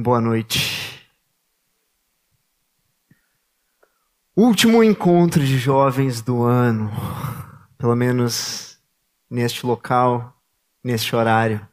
[0.00, 1.04] Boa noite.
[4.36, 6.88] Último encontro de jovens do ano,
[7.76, 8.78] pelo menos
[9.28, 10.40] neste local,
[10.84, 11.68] neste horário.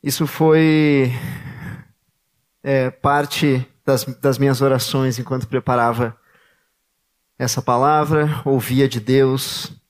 [0.00, 1.10] Isso foi
[2.62, 6.16] é, parte das, das minhas orações enquanto preparava
[7.36, 9.81] essa palavra, ouvia de Deus,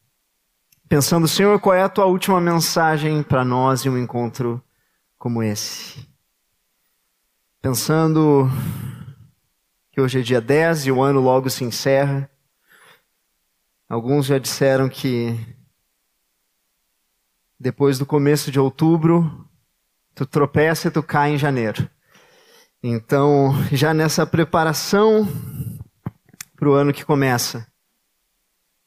[0.92, 4.62] pensando, Senhor, qual é a tua última mensagem para nós em um encontro
[5.16, 6.06] como esse?
[7.62, 8.46] Pensando
[9.90, 12.30] que hoje é dia 10 e o ano logo se encerra.
[13.88, 15.34] Alguns já disseram que
[17.58, 19.48] depois do começo de outubro,
[20.14, 21.88] tu tropeça e tu cai em janeiro.
[22.82, 25.26] Então, já nessa preparação
[26.54, 27.71] para o ano que começa,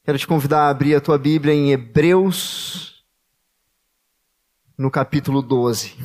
[0.06, 3.04] quero te convidar a abrir a tua Bíblia em Hebreus,
[4.78, 5.96] no capítulo 12.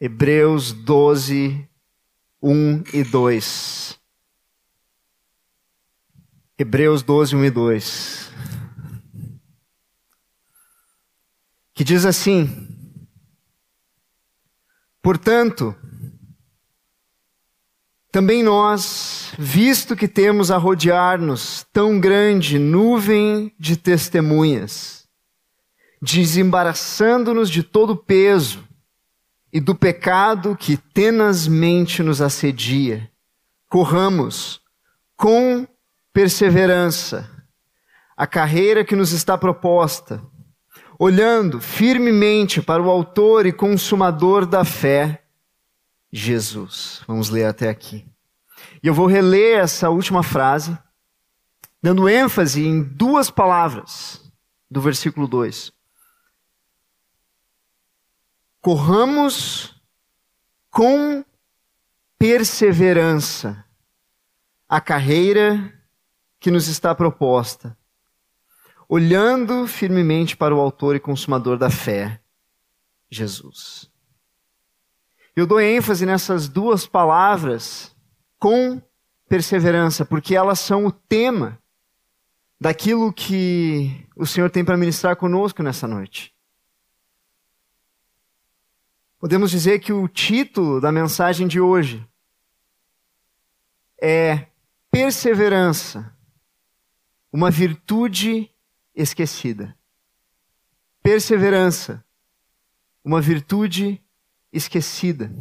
[0.00, 1.68] Hebreus 12,
[2.40, 4.00] 1 e 2.
[6.56, 8.32] Hebreus 12, 1 e 2.
[11.74, 12.48] Que diz assim:
[15.02, 15.76] Portanto,
[18.12, 25.08] também nós, visto que temos a rodear-nos tão grande nuvem de testemunhas,
[26.02, 28.64] desembaraçando-nos de todo o peso
[29.52, 33.10] e do pecado que tenazmente nos assedia,
[33.68, 34.60] corramos
[35.16, 35.66] com
[36.12, 37.28] perseverança
[38.16, 40.22] a carreira que nos está proposta
[41.02, 45.22] olhando firmemente para o Autor e Consumador da fé,
[46.12, 47.02] Jesus.
[47.06, 48.06] Vamos ler até aqui.
[48.82, 50.76] E eu vou reler essa última frase,
[51.82, 54.20] dando ênfase em duas palavras
[54.70, 55.72] do versículo 2.
[58.60, 59.80] Corramos
[60.70, 61.24] com
[62.18, 63.64] perseverança
[64.68, 65.72] a carreira
[66.38, 67.76] que nos está proposta
[68.92, 72.20] olhando firmemente para o Autor e Consumador da fé,
[73.08, 73.88] Jesus.
[75.36, 77.94] Eu dou ênfase nessas duas palavras
[78.38, 78.82] com
[79.28, 81.58] perseverança, porque elas são o tema
[82.60, 86.34] daquilo que o Senhor tem para ministrar conosco nessa noite.
[89.20, 92.06] Podemos dizer que o título da mensagem de hoje
[94.02, 94.46] é
[94.90, 96.12] Perseverança,
[97.32, 98.50] uma virtude
[98.94, 99.76] esquecida.
[101.02, 102.04] Perseverança,
[103.04, 104.02] uma virtude
[104.52, 105.32] esquecida.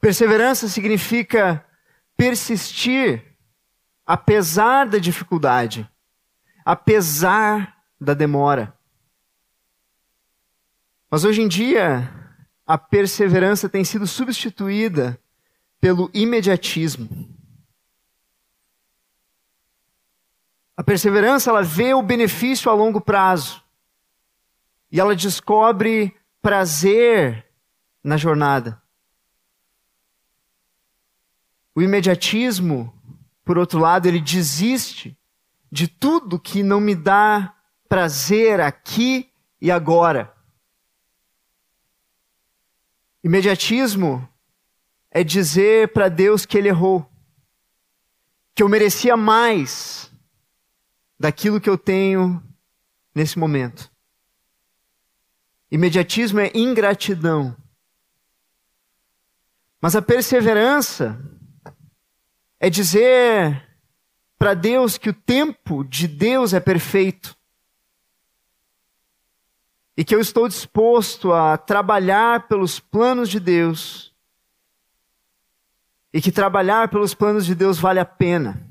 [0.00, 1.64] Perseverança significa
[2.16, 3.24] persistir
[4.06, 5.88] apesar da dificuldade,
[6.64, 8.74] apesar da demora.
[11.10, 12.10] Mas hoje em dia,
[12.66, 15.20] a perseverança tem sido substituída
[15.80, 17.08] pelo imediatismo.
[20.76, 23.62] A perseverança, ela vê o benefício a longo prazo.
[24.90, 27.46] E ela descobre prazer
[28.02, 28.80] na jornada.
[31.74, 32.92] O imediatismo,
[33.44, 35.16] por outro lado, ele desiste
[35.70, 37.54] de tudo que não me dá
[37.88, 40.34] prazer aqui e agora.
[43.22, 44.28] Imediatismo
[45.10, 47.10] é dizer para Deus que ele errou,
[48.54, 50.12] que eu merecia mais
[51.18, 52.42] daquilo que eu tenho
[53.14, 53.90] nesse momento.
[55.70, 57.56] Imediatismo é ingratidão.
[59.80, 61.20] Mas a perseverança
[62.58, 63.68] é dizer
[64.38, 67.36] para Deus que o tempo de Deus é perfeito.
[69.96, 74.14] E que eu estou disposto a trabalhar pelos planos de Deus.
[76.12, 78.64] E que trabalhar pelos planos de Deus vale a pena.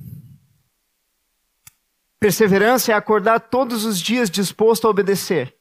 [2.20, 5.57] Perseverança é acordar todos os dias disposto a obedecer.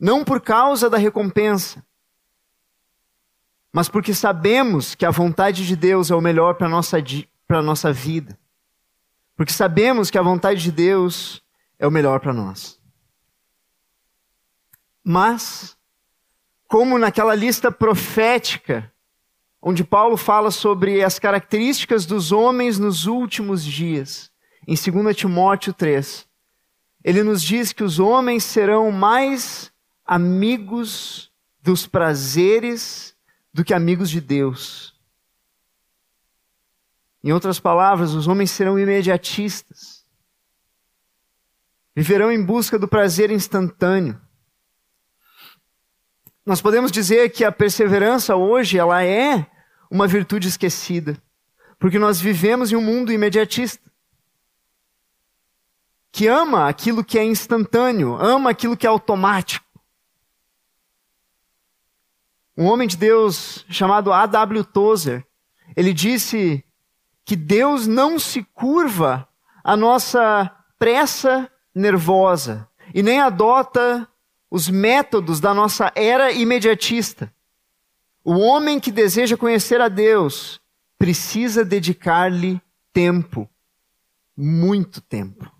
[0.00, 1.84] Não por causa da recompensa,
[3.70, 6.96] mas porque sabemos que a vontade de Deus é o melhor para a nossa,
[7.62, 8.38] nossa vida.
[9.36, 11.42] Porque sabemos que a vontade de Deus
[11.78, 12.80] é o melhor para nós.
[15.04, 15.76] Mas,
[16.66, 18.92] como naquela lista profética,
[19.62, 24.30] onde Paulo fala sobre as características dos homens nos últimos dias,
[24.66, 26.26] em 2 Timóteo 3,
[27.04, 29.72] ele nos diz que os homens serão mais
[30.10, 31.30] amigos
[31.62, 33.16] dos prazeres
[33.54, 34.92] do que amigos de Deus.
[37.22, 40.04] Em outras palavras, os homens serão imediatistas.
[41.94, 44.20] viverão em busca do prazer instantâneo.
[46.44, 49.46] Nós podemos dizer que a perseverança hoje ela é
[49.88, 51.22] uma virtude esquecida,
[51.78, 53.88] porque nós vivemos em um mundo imediatista
[56.10, 59.69] que ama aquilo que é instantâneo, ama aquilo que é automático.
[62.60, 64.62] Um homem de Deus chamado A.W.
[64.64, 65.26] Tozer,
[65.74, 66.62] ele disse
[67.24, 69.26] que Deus não se curva
[69.64, 74.06] à nossa pressa nervosa e nem adota
[74.50, 77.32] os métodos da nossa era imediatista.
[78.22, 80.60] O homem que deseja conhecer a Deus
[80.98, 82.60] precisa dedicar-lhe
[82.92, 83.48] tempo,
[84.36, 85.50] muito tempo.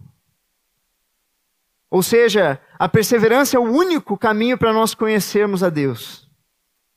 [1.91, 6.30] Ou seja, a perseverança é o único caminho para nós conhecermos a Deus.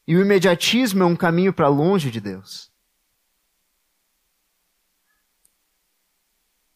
[0.07, 2.71] E o imediatismo é um caminho para longe de Deus.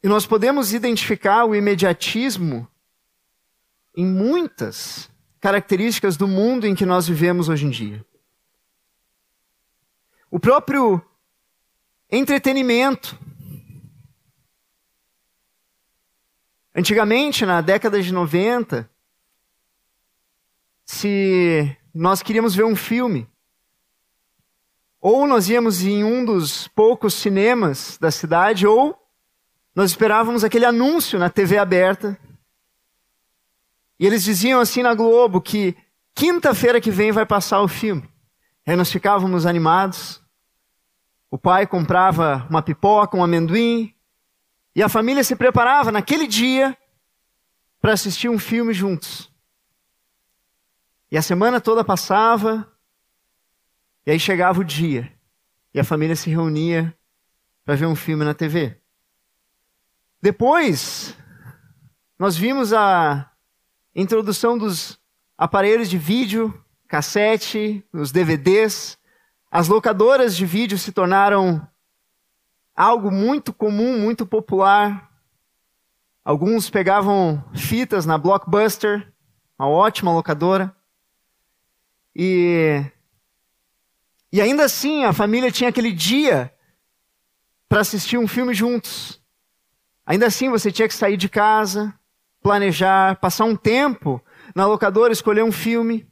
[0.01, 2.68] E nós podemos identificar o imediatismo
[3.95, 5.09] em muitas
[5.39, 8.06] características do mundo em que nós vivemos hoje em dia.
[10.29, 11.01] O próprio
[12.09, 13.18] entretenimento
[16.77, 18.88] Antigamente, na década de 90,
[20.85, 23.28] se nós queríamos ver um filme,
[25.02, 28.98] ou nós íamos em um dos poucos cinemas da cidade, ou
[29.76, 32.20] nós esperávamos aquele anúncio na TV aberta.
[34.00, 35.76] E eles diziam assim na Globo que
[36.14, 38.08] quinta-feira que vem vai passar o filme.
[38.66, 40.22] Aí nós ficávamos animados.
[41.32, 43.94] O pai comprava uma pipoca, um amendoim,
[44.76, 46.78] e a família se preparava naquele dia
[47.82, 49.32] para assistir um filme juntos.
[51.09, 52.69] E a semana toda passava,
[54.06, 55.12] e aí chegava o dia,
[55.74, 56.94] e a família se reunia
[57.63, 58.81] para ver um filme na TV.
[60.21, 61.18] Depois,
[62.19, 63.31] nós vimos a
[63.95, 65.00] introdução dos
[65.38, 66.54] aparelhos de vídeo,
[66.88, 68.98] cassete, os DVDs.
[69.51, 71.65] As locadoras de vídeo se tornaram
[72.75, 75.12] algo muito comum, muito popular.
[76.24, 79.13] Alguns pegavam fitas na Blockbuster,
[79.57, 80.76] uma ótima locadora.
[82.19, 82.84] E,
[84.34, 86.52] e ainda assim a família tinha aquele dia
[87.69, 89.22] para assistir um filme juntos.
[90.04, 91.94] Ainda assim você tinha que sair de casa,
[92.42, 94.19] planejar, passar um tempo
[94.56, 96.12] na locadora, escolher um filme.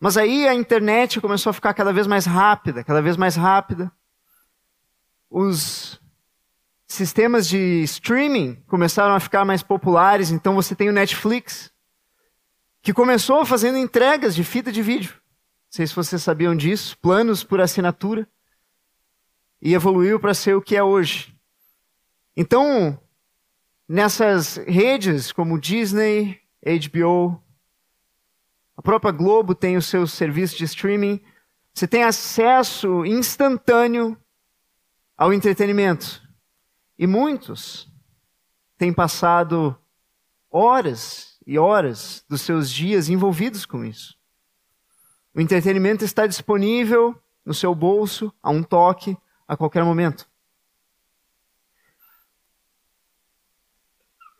[0.00, 3.92] Mas aí a internet começou a ficar cada vez mais rápida, cada vez mais rápida.
[5.28, 6.00] Os
[6.86, 11.72] sistemas de streaming começaram a ficar mais populares, então você tem o Netflix,
[12.82, 15.14] que começou fazendo entregas de fita de vídeo.
[15.14, 18.28] Não sei se vocês sabiam disso, planos por assinatura.
[19.60, 21.34] E evoluiu para ser o que é hoje.
[22.36, 23.00] Então,
[23.88, 27.42] nessas redes como Disney, HBO,
[28.76, 31.20] a própria Globo tem o seu serviço de streaming.
[31.72, 34.16] Você tem acesso instantâneo
[35.16, 36.25] ao entretenimento.
[36.98, 37.90] E muitos
[38.78, 39.76] têm passado
[40.50, 44.16] horas e horas dos seus dias envolvidos com isso.
[45.34, 47.14] O entretenimento está disponível
[47.44, 49.16] no seu bolso, a um toque,
[49.46, 50.28] a qualquer momento.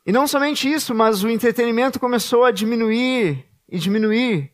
[0.06, 4.52] E não somente isso, mas o entretenimento começou a diminuir e diminuir.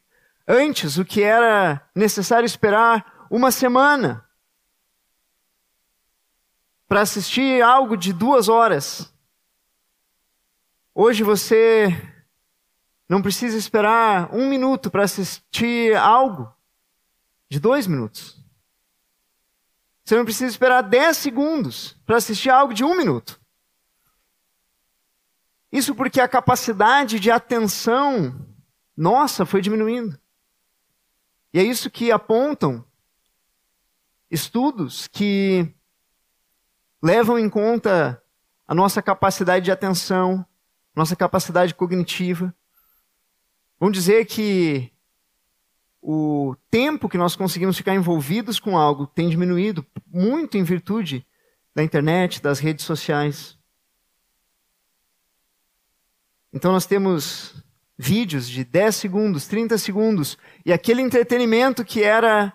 [0.49, 4.27] Antes, o que era necessário esperar uma semana
[6.93, 9.11] para assistir algo de duas horas.
[10.95, 11.89] Hoje você
[13.09, 16.55] não precisa esperar um minuto para assistir algo
[17.49, 18.39] de dois minutos.
[20.05, 23.41] Você não precisa esperar dez segundos para assistir algo de um minuto.
[25.73, 28.39] Isso porque a capacidade de atenção
[28.95, 30.21] nossa, foi diminuindo.
[31.55, 32.85] E é isso que apontam
[34.31, 35.75] estudos que
[37.03, 38.23] levam em conta
[38.67, 40.47] a nossa capacidade de atenção,
[40.95, 42.55] nossa capacidade cognitiva.
[43.79, 44.93] Vão dizer que
[46.01, 51.27] o tempo que nós conseguimos ficar envolvidos com algo tem diminuído muito em virtude
[51.75, 53.59] da internet, das redes sociais.
[56.53, 57.55] Então nós temos
[57.97, 62.53] vídeos de 10 segundos, 30 segundos, e aquele entretenimento que era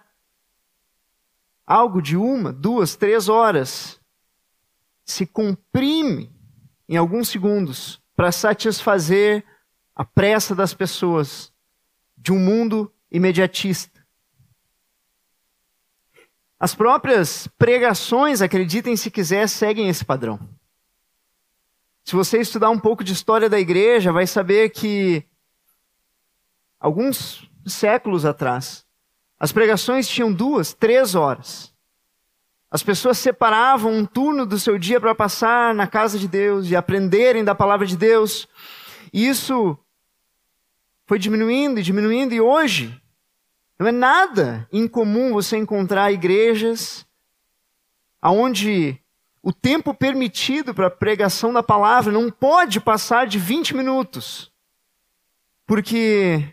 [1.65, 3.96] algo de uma, duas, três horas,
[5.07, 6.29] se comprime
[6.87, 9.43] em alguns segundos para satisfazer
[9.95, 11.51] a pressa das pessoas
[12.17, 14.05] de um mundo imediatista.
[16.59, 20.39] As próprias pregações, acreditem se quiser, seguem esse padrão.
[22.03, 25.23] Se você estudar um pouco de história da igreja, vai saber que
[26.79, 28.85] alguns séculos atrás,
[29.39, 31.73] as pregações tinham duas, três horas.
[32.69, 36.75] As pessoas separavam um turno do seu dia para passar na casa de Deus e
[36.75, 38.47] aprenderem da palavra de Deus.
[39.13, 39.77] E isso
[41.05, 43.01] foi diminuindo e diminuindo, e hoje
[43.79, 47.05] não é nada incomum você encontrar igrejas
[48.21, 48.99] onde
[49.41, 54.51] o tempo permitido para a pregação da palavra não pode passar de 20 minutos.
[55.65, 56.43] Porque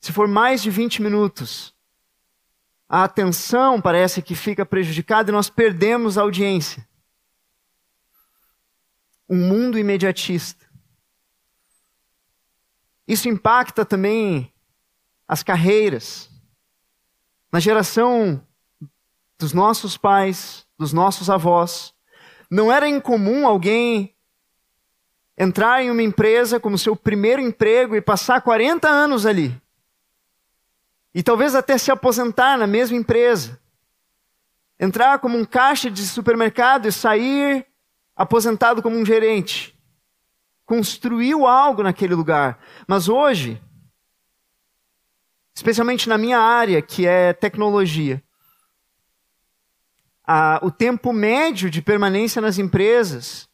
[0.00, 1.74] se for mais de 20 minutos,
[2.88, 6.86] a atenção parece que fica prejudicada e nós perdemos a audiência.
[9.28, 10.66] Um mundo imediatista.
[13.06, 14.52] Isso impacta também
[15.26, 16.30] as carreiras.
[17.52, 18.42] Na geração
[19.38, 21.94] dos nossos pais, dos nossos avós,
[22.50, 24.16] não era incomum alguém
[25.36, 29.60] entrar em uma empresa como seu primeiro emprego e passar 40 anos ali.
[31.14, 33.60] E talvez até se aposentar na mesma empresa.
[34.78, 37.66] Entrar como um caixa de supermercado e sair
[38.14, 39.76] aposentado como um gerente.
[40.64, 42.58] Construiu algo naquele lugar.
[42.86, 43.60] Mas hoje,
[45.54, 48.22] especialmente na minha área, que é tecnologia,
[50.24, 53.48] a, o tempo médio de permanência nas empresas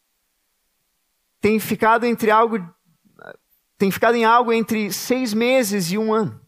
[1.39, 2.57] tem ficado entre algo
[3.77, 6.44] tem ficado em algo entre seis meses e um ano.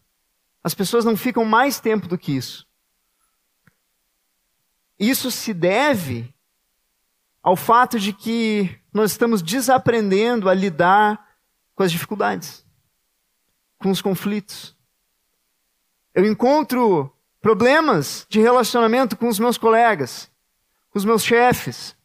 [0.62, 2.66] As pessoas não ficam mais tempo do que isso.
[4.98, 6.34] Isso se deve
[7.42, 11.26] ao fato de que nós estamos desaprendendo a lidar
[11.74, 12.66] com as dificuldades,
[13.78, 14.76] com os conflitos.
[16.12, 20.30] Eu encontro problemas de relacionamento com os meus colegas,
[20.90, 21.96] com os meus chefes.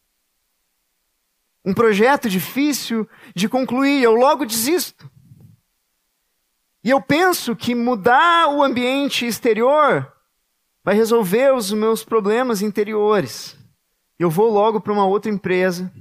[1.66, 5.10] Um projeto difícil de concluir, eu logo desisto.
[6.84, 10.12] E eu penso que mudar o ambiente exterior
[10.84, 13.58] vai resolver os meus problemas interiores.
[14.20, 15.92] Eu vou logo para uma outra empresa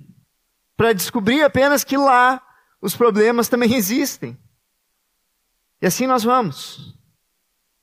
[0.77, 2.43] para descobrir apenas que lá
[2.81, 4.37] os problemas também existem.
[5.81, 6.99] E assim nós vamos,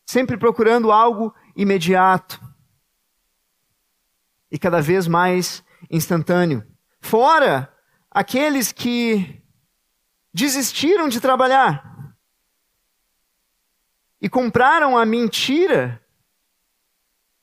[0.05, 2.39] sempre procurando algo imediato
[4.51, 6.65] e cada vez mais instantâneo.
[6.99, 7.73] Fora
[8.11, 9.41] aqueles que
[10.33, 11.98] desistiram de trabalhar
[14.21, 16.01] e compraram a mentira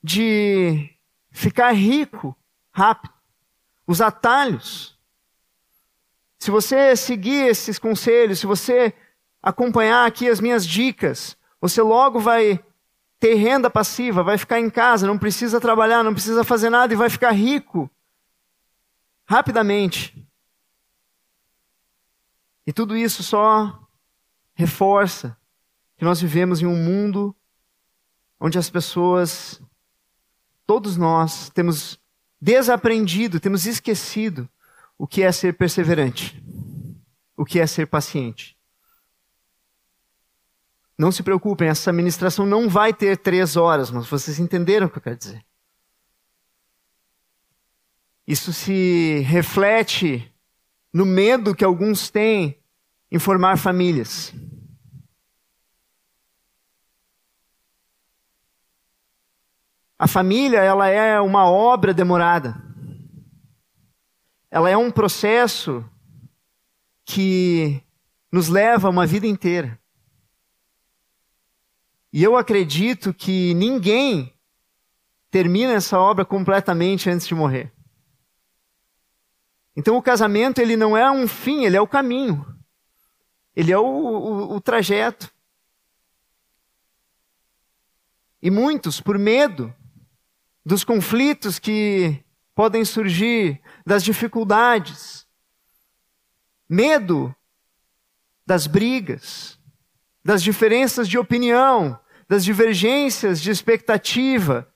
[0.03, 0.89] de
[1.31, 2.35] ficar rico
[2.71, 3.13] rápido,
[3.85, 4.97] os atalhos.
[6.37, 8.93] Se você seguir esses conselhos, se você
[9.41, 12.63] acompanhar aqui as minhas dicas, você logo vai
[13.19, 16.97] ter renda passiva, vai ficar em casa, não precisa trabalhar, não precisa fazer nada e
[16.97, 17.89] vai ficar rico
[19.25, 20.15] rapidamente.
[22.65, 23.87] E tudo isso só
[24.53, 25.35] reforça
[25.97, 27.35] que nós vivemos em um mundo
[28.39, 29.59] onde as pessoas,
[30.65, 31.99] todos nós, temos
[32.39, 34.47] desaprendido, temos esquecido
[34.97, 36.41] o que é ser perseverante,
[37.35, 38.55] o que é ser paciente.
[40.97, 44.97] Não se preocupem, essa ministração não vai ter três horas, mas vocês entenderam o que
[44.97, 45.45] eu quero dizer.
[48.25, 50.31] Isso se reflete
[50.91, 52.59] no medo que alguns têm
[53.11, 54.33] em formar famílias.
[59.99, 62.61] A família, ela é uma obra demorada.
[64.51, 65.83] Ela é um processo
[67.03, 67.81] que
[68.31, 69.79] nos leva uma vida inteira.
[72.13, 74.33] E eu acredito que ninguém
[75.29, 77.73] termina essa obra completamente antes de morrer.
[79.75, 82.45] Então o casamento ele não é um fim, ele é o caminho.
[83.55, 85.31] Ele é o, o, o trajeto.
[88.41, 89.73] E muitos, por medo,
[90.67, 92.21] dos conflitos que
[92.53, 95.25] podem surgir, das dificuldades,
[96.67, 97.33] medo
[98.45, 99.57] das brigas,
[100.25, 101.97] das diferenças de opinião,
[102.27, 104.69] das divergências de expectativa,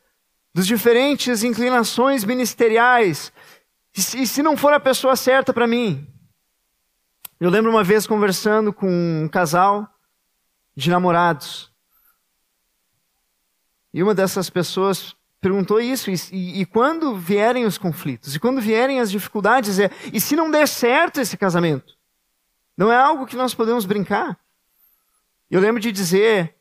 [0.54, 3.34] das diferentes inclinações ministeriais.
[3.94, 6.08] E se não for a pessoa certa para mim?
[7.38, 9.86] Eu lembro uma vez conversando com um casal
[10.74, 11.70] de namorados.
[13.94, 16.12] E uma dessas pessoas perguntou isso.
[16.12, 18.36] E, e, quando vierem os conflitos?
[18.36, 19.80] E quando vierem as dificuldades?
[19.80, 21.98] É, e se não der certo esse casamento?
[22.78, 24.40] Não é algo que nós podemos brincar.
[25.50, 26.56] Eu lembro de dizer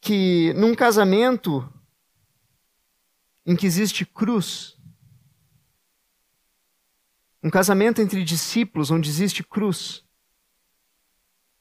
[0.00, 1.68] que num casamento
[3.44, 4.78] em que existe cruz,
[7.42, 10.02] um casamento entre discípulos onde existe cruz,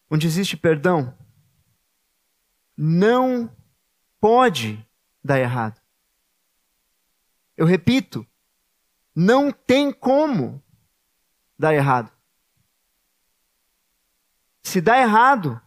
[0.10, 1.18] onde existe perdão,
[2.78, 3.54] não
[4.20, 4.86] pode
[5.24, 5.82] dar errado.
[7.56, 8.28] Eu repito,
[9.16, 10.62] não tem como
[11.58, 12.12] dar errado.
[14.64, 15.62] Se dá errado,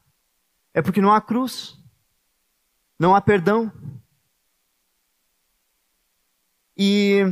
[0.75, 1.79] é porque não há cruz,
[2.99, 3.73] não há perdão.
[6.77, 7.23] E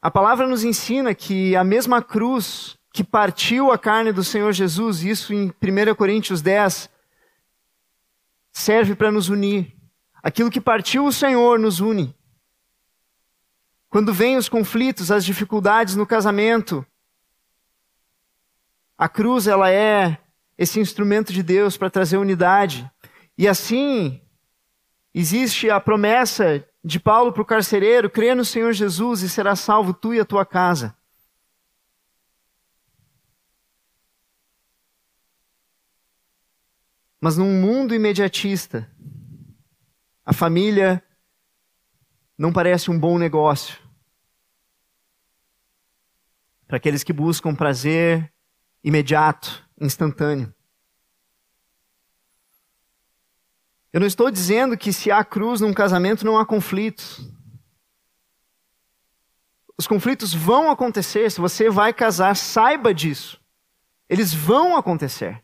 [0.00, 5.02] a palavra nos ensina que a mesma cruz que partiu a carne do Senhor Jesus,
[5.02, 6.90] isso em 1 Coríntios 10,
[8.52, 9.74] serve para nos unir.
[10.22, 12.14] Aquilo que partiu o Senhor nos une.
[13.88, 16.86] Quando vêm os conflitos, as dificuldades no casamento,
[18.96, 20.18] a cruz ela é
[20.56, 22.88] esse instrumento de Deus para trazer unidade.
[23.36, 24.22] E assim
[25.12, 29.92] existe a promessa de Paulo para o carcereiro: crê no Senhor Jesus e será salvo
[29.92, 30.96] tu e a tua casa.
[37.24, 38.90] Mas num mundo imediatista,
[40.24, 41.00] a família
[42.36, 43.78] não parece um bom negócio.
[46.66, 48.34] Para aqueles que buscam prazer
[48.82, 50.52] imediato, instantâneo.
[53.92, 57.24] Eu não estou dizendo que se há cruz num casamento não há conflitos.
[59.78, 63.40] Os conflitos vão acontecer, se você vai casar, saiba disso.
[64.08, 65.40] Eles vão acontecer.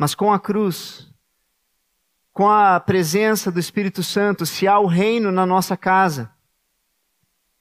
[0.00, 1.12] Mas com a cruz,
[2.32, 6.32] com a presença do Espírito Santo, se há o reino na nossa casa,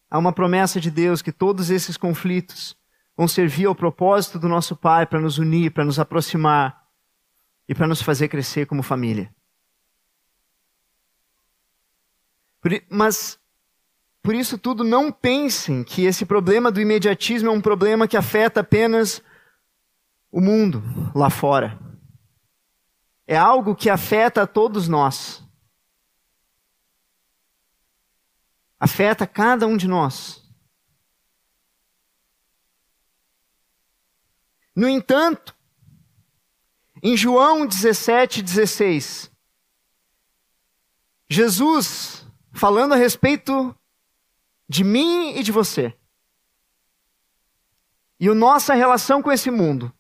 [0.10, 2.78] há uma promessa de Deus que todos esses conflitos
[3.18, 6.88] vão servir ao propósito do nosso Pai para nos unir, para nos aproximar
[7.68, 9.36] e para nos fazer crescer como família.
[12.90, 13.38] Mas,
[14.24, 18.62] por isso tudo, não pensem que esse problema do imediatismo é um problema que afeta
[18.62, 19.22] apenas
[20.32, 20.82] o mundo
[21.14, 21.89] lá fora
[23.30, 25.44] é algo que afeta a todos nós.
[28.80, 30.44] Afeta cada um de nós.
[34.76, 35.56] No entanto,
[37.04, 39.32] em João 17, 16,
[41.30, 43.78] Jesus, falando a respeito
[44.68, 45.96] de mim e de você,
[48.20, 49.94] e a nossa relação com esse mundo,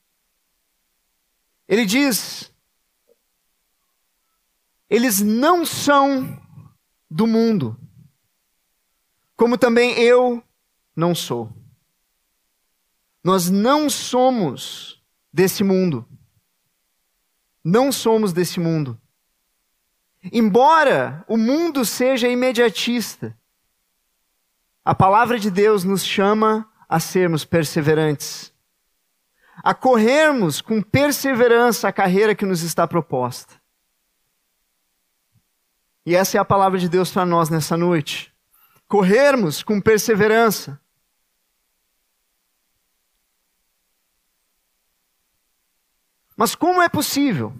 [1.67, 2.48] ele diz
[4.89, 6.41] eles não são
[7.09, 7.79] do mundo,
[9.35, 10.43] como também eu
[10.95, 11.51] não sou.
[13.23, 16.05] Nós não somos desse mundo.
[17.63, 18.99] Não somos desse mundo.
[20.23, 23.37] Embora o mundo seja imediatista,
[24.83, 28.51] a palavra de Deus nos chama a sermos perseverantes,
[29.63, 33.58] a corrermos com perseverança a carreira que nos está proposta.
[36.09, 38.33] E essa é a palavra de Deus para nós nessa noite.
[38.87, 40.81] Corrermos com perseverança.
[46.35, 47.53] Mas como é possível?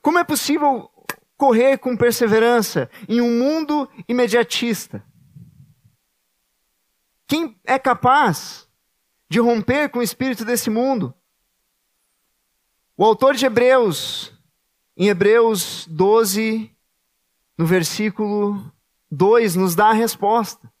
[0.00, 0.90] Como é possível
[1.36, 5.00] correr com perseverança em um mundo imediatista?
[7.28, 8.68] Quem é capaz
[9.28, 11.14] de romper com o espírito desse mundo?
[12.96, 14.36] O autor de Hebreus,
[14.96, 16.72] em Hebreus 12,
[17.56, 18.72] no versículo
[19.10, 20.72] 2, nos dá a resposta.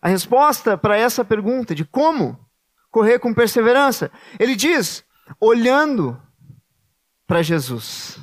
[0.00, 2.38] A resposta para essa pergunta de como
[2.90, 4.10] correr com perseverança.
[4.38, 5.04] Ele diz:
[5.40, 6.20] olhando
[7.26, 8.18] para Jesus.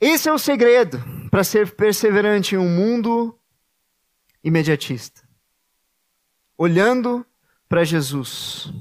[0.00, 0.98] Esse é o segredo
[1.30, 3.38] para ser perseverante em um mundo
[4.42, 5.28] imediatista.
[6.56, 7.26] Olhando
[7.68, 8.72] para Jesus.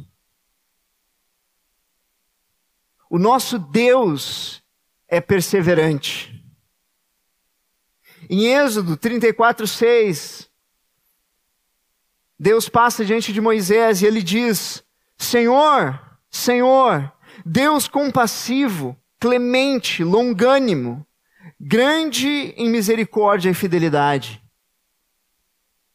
[3.09, 4.63] O nosso Deus
[5.07, 6.33] é perseverante.
[8.29, 10.49] Em Êxodo 34, 6,
[12.39, 14.83] Deus passa diante de Moisés e ele diz:
[15.17, 17.11] Senhor, Senhor,
[17.45, 21.05] Deus compassivo, clemente, longânimo,
[21.59, 24.43] grande em misericórdia e fidelidade.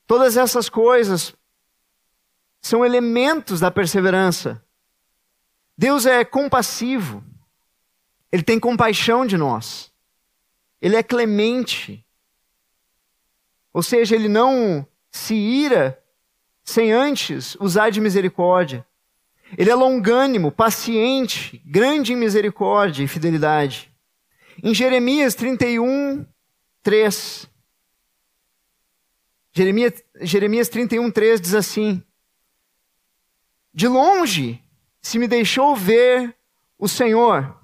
[0.07, 1.35] Todas essas coisas
[2.61, 4.65] são elementos da perseverança.
[5.83, 7.25] Deus é compassivo.
[8.31, 9.93] Ele tem compaixão de nós.
[10.81, 12.07] Ele é clemente.
[13.73, 16.01] Ou seja, ele não se ira
[16.63, 18.87] sem antes usar de misericórdia.
[19.59, 23.93] Ele é longânimo, paciente, grande em misericórdia e fidelidade.
[24.63, 26.25] Em Jeremias 31,
[26.81, 27.51] 3.
[29.53, 32.01] Jeremias, Jeremias 31, 3 diz assim:
[33.75, 34.62] De longe
[35.03, 36.35] se me deixou ver
[36.79, 37.61] o Senhor.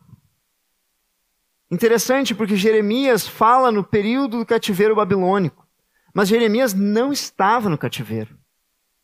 [1.70, 5.66] Interessante porque Jeremias fala no período do cativeiro babilônico,
[6.12, 8.36] mas Jeremias não estava no cativeiro.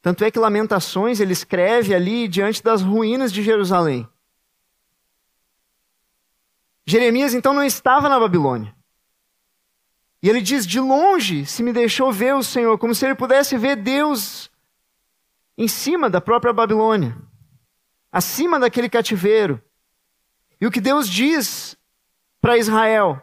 [0.03, 4.07] Tanto é que Lamentações ele escreve ali diante das ruínas de Jerusalém.
[6.87, 8.75] Jeremias então não estava na Babilônia.
[10.23, 13.57] E ele diz: De longe se me deixou ver o Senhor, como se ele pudesse
[13.57, 14.51] ver Deus
[15.57, 17.17] em cima da própria Babilônia,
[18.15, 19.61] acima daquele cativeiro.
[20.61, 21.77] E o que Deus diz
[22.41, 23.21] para Israel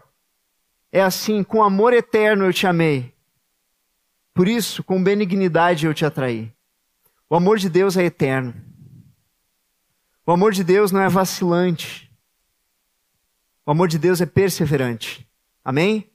[0.91, 3.15] é assim: com amor eterno eu te amei.
[4.33, 6.53] Por isso, com benignidade eu te atraí.
[7.29, 8.53] O amor de Deus é eterno.
[10.25, 12.11] O amor de Deus não é vacilante.
[13.65, 15.25] O amor de Deus é perseverante.
[15.63, 16.11] Amém?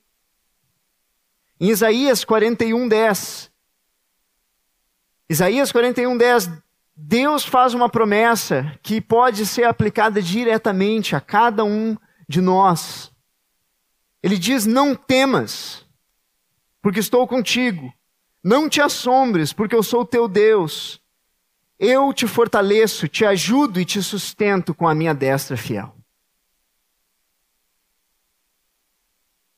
[1.59, 3.51] Em Isaías 41, 10.
[5.29, 6.66] Isaías 41, 10.
[6.99, 11.95] Deus faz uma promessa que pode ser aplicada diretamente a cada um
[12.27, 13.13] de nós.
[14.23, 15.85] Ele diz: Não temas,
[16.81, 17.93] porque estou contigo.
[18.43, 20.99] Não te assombres, porque eu sou teu Deus.
[21.77, 25.95] Eu te fortaleço, te ajudo e te sustento com a minha destra fiel.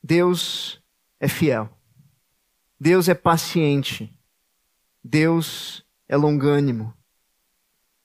[0.03, 0.81] Deus
[1.21, 1.69] é fiel.
[2.77, 4.13] Deus é paciente.
[5.01, 6.93] Deus é longânimo.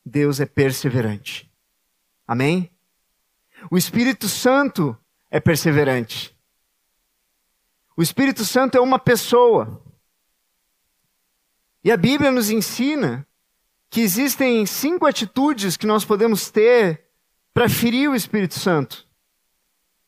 [0.05, 1.51] Deus é perseverante.
[2.27, 2.71] Amém?
[3.71, 4.97] O Espírito Santo
[5.31, 6.37] é perseverante.
[7.97, 9.83] O Espírito Santo é uma pessoa.
[11.83, 13.27] E a Bíblia nos ensina
[13.89, 17.05] que existem cinco atitudes que nós podemos ter
[17.53, 19.07] para ferir o Espírito Santo.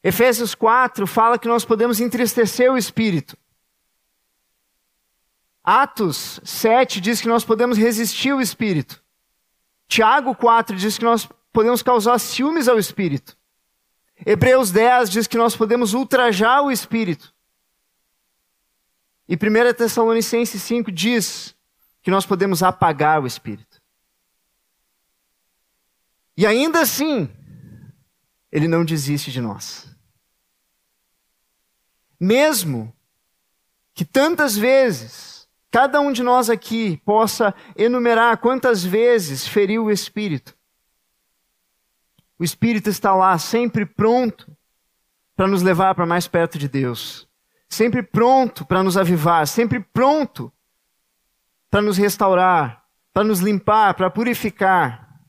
[0.03, 3.37] Efésios 4 fala que nós podemos entristecer o Espírito.
[5.63, 9.03] Atos 7 diz que nós podemos resistir ao Espírito.
[9.89, 13.37] Tiago 4 diz que nós podemos causar ciúmes ao Espírito.
[14.25, 17.35] Hebreus 10 diz que nós podemos ultrajar o Espírito.
[19.29, 21.55] E 1 Tessalonicenses 5 diz
[22.03, 23.83] que nós podemos apagar o Espírito.
[26.37, 27.29] E ainda assim,
[28.53, 29.89] ele não desiste de nós.
[32.21, 32.95] Mesmo
[33.95, 35.36] que tantas vezes
[35.77, 40.57] cada um de nós aqui possa enumerar quantas vezes feriu o Espírito.
[42.39, 44.51] O Espírito está lá, sempre pronto
[45.37, 47.29] para nos levar para mais perto de Deus,
[47.69, 50.51] sempre pronto para nos avivar, sempre pronto
[51.71, 55.21] para nos restaurar, para nos limpar, para purificar.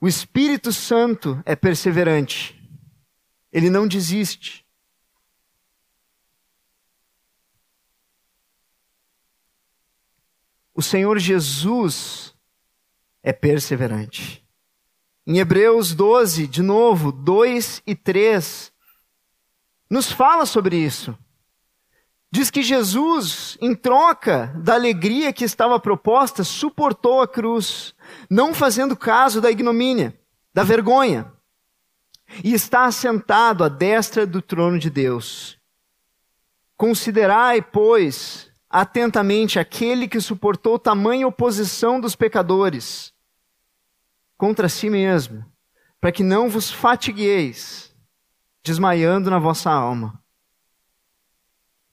[0.00, 2.56] O Espírito Santo é perseverante,
[3.52, 4.63] ele não desiste.
[10.74, 12.34] O Senhor Jesus
[13.22, 14.44] é perseverante.
[15.26, 18.72] Em Hebreus 12, de novo, 2 e 3,
[19.88, 21.16] nos fala sobre isso.
[22.30, 27.94] Diz que Jesus, em troca da alegria que estava proposta, suportou a cruz,
[28.28, 30.18] não fazendo caso da ignomínia,
[30.52, 31.32] da vergonha,
[32.42, 35.56] e está assentado à destra do trono de Deus.
[36.76, 43.14] Considerai, pois, atentamente aquele que suportou tamanha oposição dos pecadores
[44.36, 45.44] contra si mesmo,
[46.00, 47.94] para que não vos fatigueis,
[48.64, 50.20] desmaiando na vossa alma.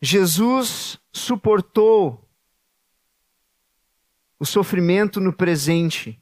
[0.01, 2.27] Jesus suportou
[4.39, 6.19] o sofrimento no presente,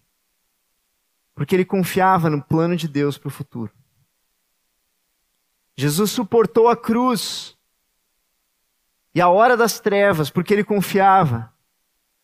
[1.34, 3.72] porque ele confiava no plano de Deus para o futuro.
[5.78, 7.58] Jesus suportou a cruz
[9.14, 11.52] e a hora das trevas, porque ele confiava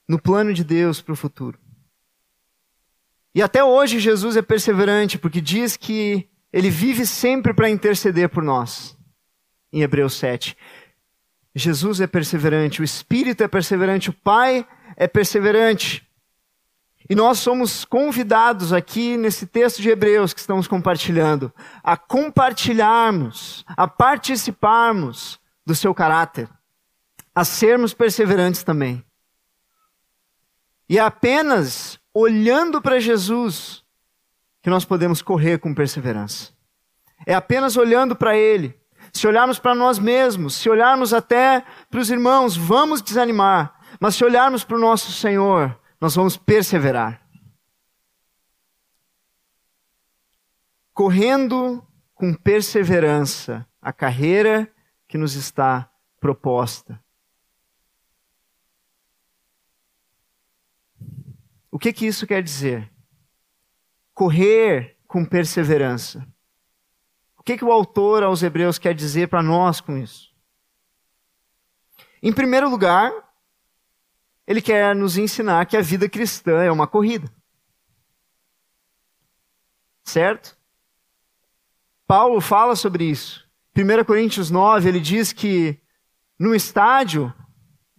[0.08, 1.60] no plano de Deus para o futuro.
[3.34, 8.44] E até hoje Jesus é perseverante, porque diz que ele vive sempre para interceder por
[8.44, 8.98] nós.
[9.74, 10.56] Em Hebreus 7.
[11.54, 16.08] Jesus é perseverante, o Espírito é perseverante, o Pai é perseverante.
[17.10, 23.88] E nós somos convidados aqui nesse texto de Hebreus que estamos compartilhando a compartilharmos, a
[23.88, 26.50] participarmos do seu caráter
[27.36, 29.06] a sermos perseverantes também.
[30.88, 33.84] E é apenas olhando para Jesus
[34.62, 36.54] que nós podemos correr com perseverança.
[37.26, 38.80] É apenas olhando para Ele.
[39.12, 43.80] Se olharmos para nós mesmos, se olharmos até para os irmãos, vamos desanimar.
[44.00, 47.22] Mas se olharmos para o nosso Senhor, nós vamos perseverar.
[50.94, 54.72] Correndo com perseverança a carreira
[55.08, 57.00] que nos está proposta.
[61.76, 62.90] O que que isso quer dizer?
[64.14, 66.26] Correr com perseverança.
[67.38, 70.34] O que que o autor aos Hebreus quer dizer para nós com isso?
[72.24, 73.12] Em primeiro lugar,
[74.48, 77.30] ele quer nos ensinar que a vida cristã é uma corrida.
[80.02, 80.58] Certo?
[82.08, 83.46] Paulo fala sobre isso.
[83.76, 85.78] 1 Coríntios 9, ele diz que
[86.40, 87.34] no estádio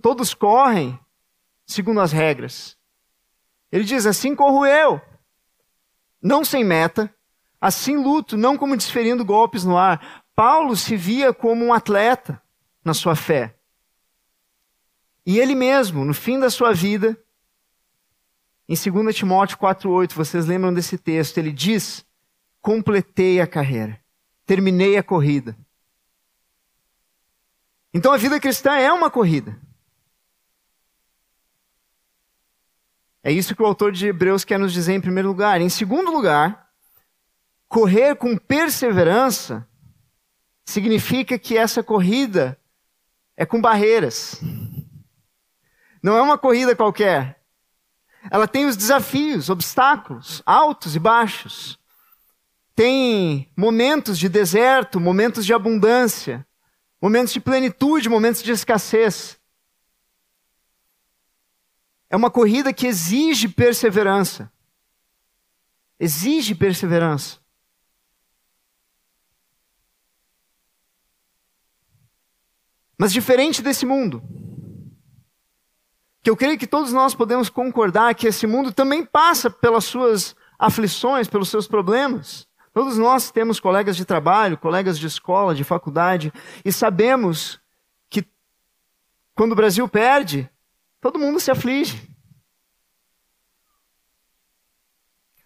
[0.00, 0.98] todos correm
[1.66, 2.74] segundo as regras.
[3.70, 5.00] Ele diz: Assim corro eu,
[6.22, 7.12] não sem meta,
[7.60, 10.24] assim luto, não como desferindo golpes no ar.
[10.34, 12.40] Paulo se via como um atleta
[12.84, 13.56] na sua fé.
[15.24, 17.18] E ele mesmo, no fim da sua vida,
[18.68, 21.38] em 2 Timóteo 4,8, vocês lembram desse texto?
[21.38, 22.04] Ele diz:
[22.60, 24.00] Completei a carreira,
[24.44, 25.56] terminei a corrida.
[27.94, 29.58] Então a vida cristã é uma corrida.
[33.26, 35.60] É isso que o autor de Hebreus quer nos dizer em primeiro lugar.
[35.60, 36.68] Em segundo lugar,
[37.68, 39.68] correr com perseverança
[40.64, 42.56] significa que essa corrida
[43.36, 44.40] é com barreiras.
[46.00, 47.42] Não é uma corrida qualquer.
[48.30, 51.80] Ela tem os desafios, obstáculos, altos e baixos.
[52.76, 56.46] Tem momentos de deserto, momentos de abundância,
[57.02, 59.36] momentos de plenitude, momentos de escassez.
[62.08, 64.50] É uma corrida que exige perseverança.
[65.98, 67.38] Exige perseverança.
[72.98, 74.22] Mas diferente desse mundo,
[76.22, 80.34] que eu creio que todos nós podemos concordar que esse mundo também passa pelas suas
[80.58, 82.48] aflições, pelos seus problemas.
[82.72, 86.32] Todos nós temos colegas de trabalho, colegas de escola, de faculdade,
[86.64, 87.60] e sabemos
[88.10, 88.26] que
[89.34, 90.50] quando o Brasil perde,
[91.00, 92.08] Todo mundo se aflige.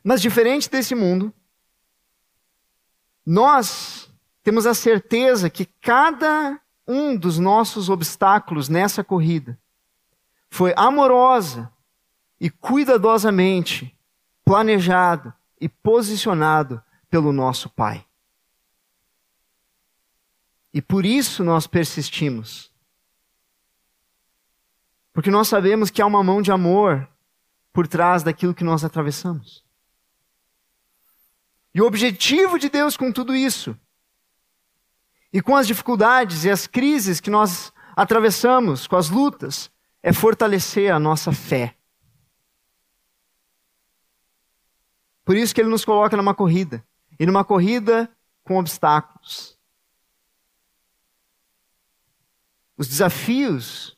[0.03, 1.33] Mas diferente desse mundo,
[3.25, 4.11] nós
[4.43, 9.59] temos a certeza que cada um dos nossos obstáculos nessa corrida
[10.49, 11.73] foi amorosa
[12.41, 13.97] e cuidadosamente
[14.45, 18.05] planejado e posicionado pelo nosso Pai.
[20.73, 22.70] E por isso nós persistimos
[25.13, 27.09] porque nós sabemos que há uma mão de amor
[27.73, 29.65] por trás daquilo que nós atravessamos.
[31.75, 33.79] E o objetivo de Deus com tudo isso,
[35.33, 39.71] e com as dificuldades e as crises que nós atravessamos, com as lutas,
[40.03, 41.77] é fortalecer a nossa fé.
[45.25, 46.85] Por isso que ele nos coloca numa corrida,
[47.19, 48.11] e numa corrida
[48.43, 49.57] com obstáculos.
[52.77, 53.97] Os desafios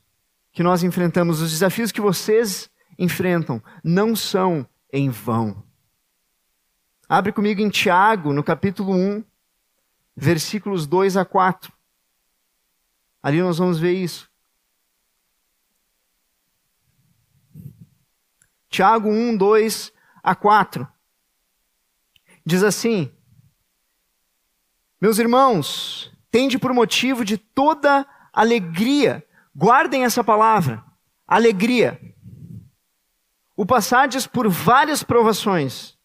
[0.52, 5.64] que nós enfrentamos, os desafios que vocês enfrentam, não são em vão.
[7.08, 9.24] Abre comigo em Tiago, no capítulo 1,
[10.14, 11.72] versículos 2 a 4.
[13.22, 14.30] Ali nós vamos ver isso.
[18.68, 20.88] Tiago 1, 2 a 4.
[22.44, 23.12] Diz assim:
[25.00, 30.82] Meus irmãos, tende por motivo de toda alegria Guardem essa palavra,
[31.26, 32.00] alegria.
[33.54, 35.98] O passardes por várias provações,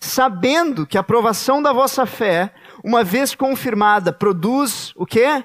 [0.00, 5.44] sabendo que a provação da vossa fé, uma vez confirmada, produz o quê?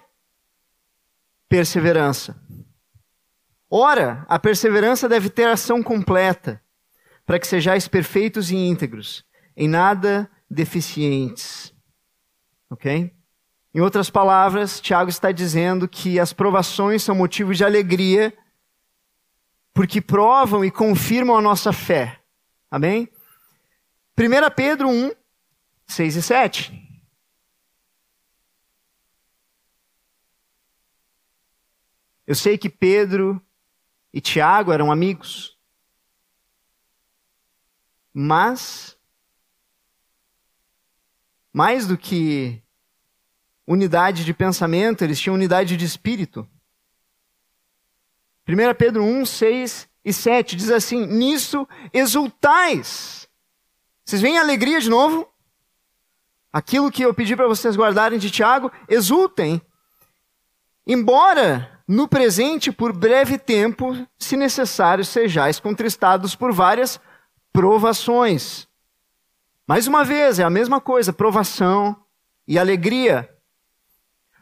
[1.49, 2.41] Perseverança.
[3.69, 6.63] Ora, a perseverança deve ter ação completa,
[7.25, 9.23] para que sejais perfeitos e íntegros,
[9.55, 11.73] em nada deficientes.
[12.69, 13.13] Ok?
[13.73, 18.36] Em outras palavras, Tiago está dizendo que as provações são motivos de alegria,
[19.73, 22.19] porque provam e confirmam a nossa fé.
[22.71, 23.08] Amém?
[24.17, 25.12] 1 Pedro 1,
[25.86, 26.89] 6 e 7.
[32.25, 33.41] Eu sei que Pedro
[34.12, 35.58] e Tiago eram amigos,
[38.13, 38.97] mas,
[41.53, 42.62] mais do que
[43.69, 46.47] unidade de pensamento, eles tinham unidade de espírito.
[48.47, 53.29] 1 Pedro 1, 6 e 7 diz assim: Nisso exultais.
[54.03, 55.29] Vocês veem a alegria de novo?
[56.51, 59.62] Aquilo que eu pedi para vocês guardarem de Tiago, exultem.
[60.88, 66.99] Embora no presente, por breve tempo, se necessário, sejais contristados por várias
[67.53, 68.67] provações.
[69.67, 71.95] Mais uma vez, é a mesma coisa, provação
[72.47, 73.29] e alegria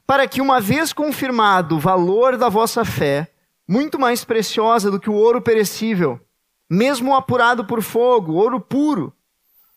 [0.08, 3.30] para que, uma vez confirmado o valor da vossa fé,
[3.68, 6.18] muito mais preciosa do que o ouro perecível,
[6.70, 9.14] mesmo apurado por fogo, ouro puro,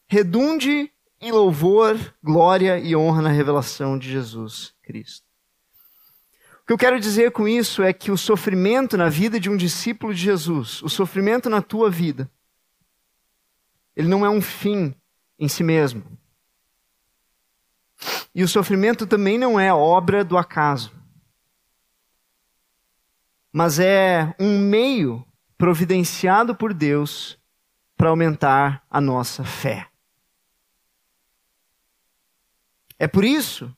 [0.06, 0.88] redunde
[1.20, 5.26] em louvor, glória e honra na revelação de Jesus Cristo.
[6.62, 9.56] O que eu quero dizer com isso é que o sofrimento na vida de um
[9.56, 12.30] discípulo de Jesus, o sofrimento na tua vida,
[13.96, 14.94] ele não é um fim
[15.36, 16.19] em si mesmo.
[18.34, 20.92] E o sofrimento também não é obra do acaso,
[23.52, 25.24] mas é um meio
[25.58, 27.38] providenciado por Deus
[27.96, 29.88] para aumentar a nossa fé.
[32.98, 33.74] É por isso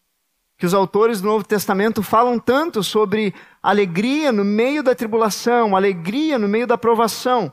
[0.59, 6.39] que os autores do Novo Testamento falam tanto sobre alegria no meio da tribulação, alegria
[6.39, 7.53] no meio da provação.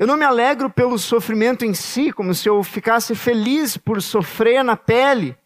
[0.00, 4.64] Eu não me alegro pelo sofrimento em si, como se eu ficasse feliz por sofrer
[4.64, 5.36] na pele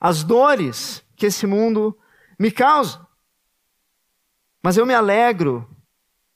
[0.00, 1.96] as dores que esse mundo
[2.36, 3.06] me causa.
[4.60, 5.70] Mas eu me alegro,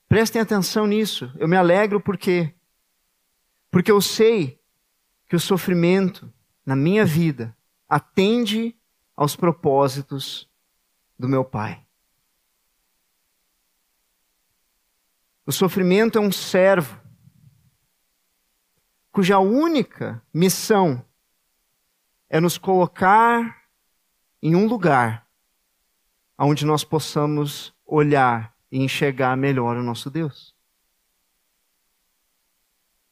[0.09, 2.55] prestem atenção nisso, eu me alegro porque
[3.69, 4.61] porque eu sei
[5.29, 6.33] que o sofrimento
[6.65, 7.57] na minha vida
[7.89, 8.79] atende
[9.17, 10.49] aos propósitos
[11.19, 11.84] do meu Pai.
[15.47, 16.99] O sofrimento é um servo
[19.13, 21.05] cuja única missão
[22.29, 23.63] é nos colocar
[24.43, 25.25] em um lugar
[26.39, 30.53] onde nós possamos olhar e enxergar melhor o nosso Deus.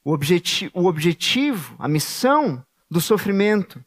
[0.03, 3.85] O, objeti o objetivo, a missão do sofrimento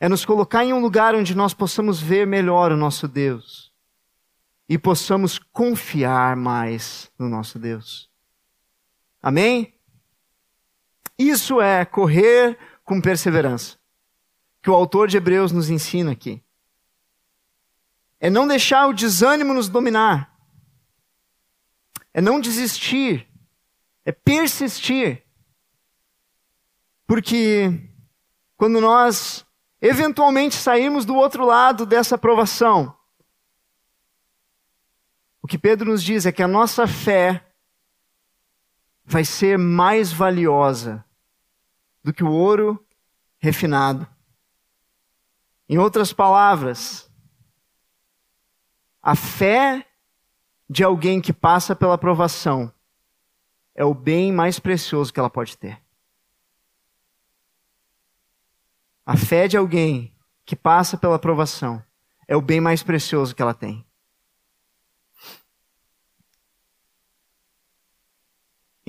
[0.00, 3.72] é nos colocar em um lugar onde nós possamos ver melhor o nosso Deus
[4.68, 8.10] e possamos confiar mais no nosso Deus.
[9.22, 9.74] Amém?
[11.18, 13.78] Isso é correr com perseverança,
[14.62, 16.42] que o autor de Hebreus nos ensina aqui.
[18.20, 20.36] É não deixar o desânimo nos dominar,
[22.12, 23.28] é não desistir,
[24.04, 25.24] é persistir.
[27.06, 27.90] Porque
[28.56, 29.46] quando nós
[29.80, 32.97] eventualmente sairmos do outro lado dessa aprovação,
[35.48, 37.42] o que Pedro nos diz é que a nossa fé
[39.02, 41.02] vai ser mais valiosa
[42.04, 42.86] do que o ouro
[43.38, 44.06] refinado.
[45.66, 47.10] Em outras palavras,
[49.00, 49.86] a fé
[50.68, 52.70] de alguém que passa pela provação
[53.74, 55.82] é o bem mais precioso que ela pode ter.
[59.06, 61.82] A fé de alguém que passa pela provação
[62.26, 63.87] é o bem mais precioso que ela tem.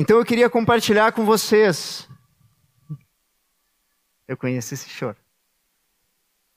[0.01, 2.07] Então eu queria compartilhar com vocês.
[4.25, 5.17] Eu conheço esse choro.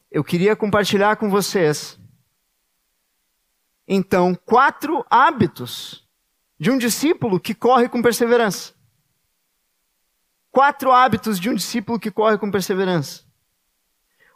[0.08, 1.98] Eu queria compartilhar com vocês.
[3.88, 6.08] Então, quatro hábitos
[6.56, 8.74] de um discípulo que corre com perseverança.
[10.52, 13.24] Quatro hábitos de um discípulo que corre com perseverança.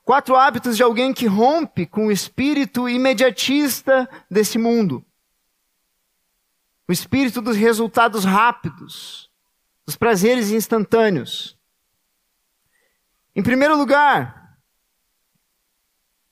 [0.03, 5.07] Quatro hábitos de alguém que rompe com o espírito imediatista desse mundo
[6.88, 9.31] o espírito dos resultados rápidos,
[9.85, 11.59] dos prazeres instantâneos.
[13.35, 14.59] Em primeiro lugar,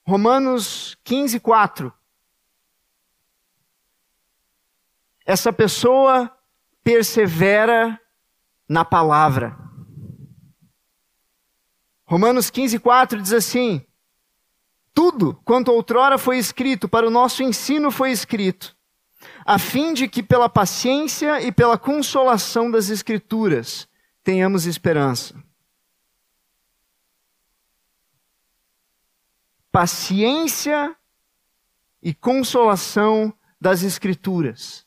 [0.06, 1.92] Romanos 15, 4.
[5.26, 6.30] Essa pessoa
[6.82, 8.00] persevera
[8.68, 9.58] na palavra.
[12.06, 13.84] Romanos 15, 4 diz assim:
[14.92, 18.73] Tudo quanto outrora foi escrito para o nosso ensino foi escrito
[19.44, 23.86] a fim de que pela paciência e pela consolação das Escrituras
[24.22, 25.34] tenhamos esperança.
[29.70, 30.96] Paciência
[32.02, 34.86] e consolação das Escrituras.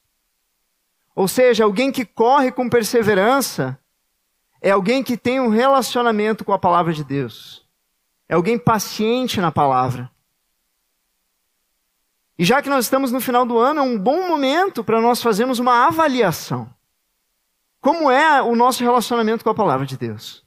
[1.16, 3.80] Ou seja, alguém que corre com perseverança
[4.62, 7.68] é alguém que tem um relacionamento com a palavra de Deus.
[8.28, 10.12] É alguém paciente na palavra.
[12.38, 15.22] E já que nós estamos no final do ano, é um bom momento para nós
[15.22, 16.72] fazermos uma avaliação.
[17.82, 20.46] Como é o nosso relacionamento com a palavra de Deus?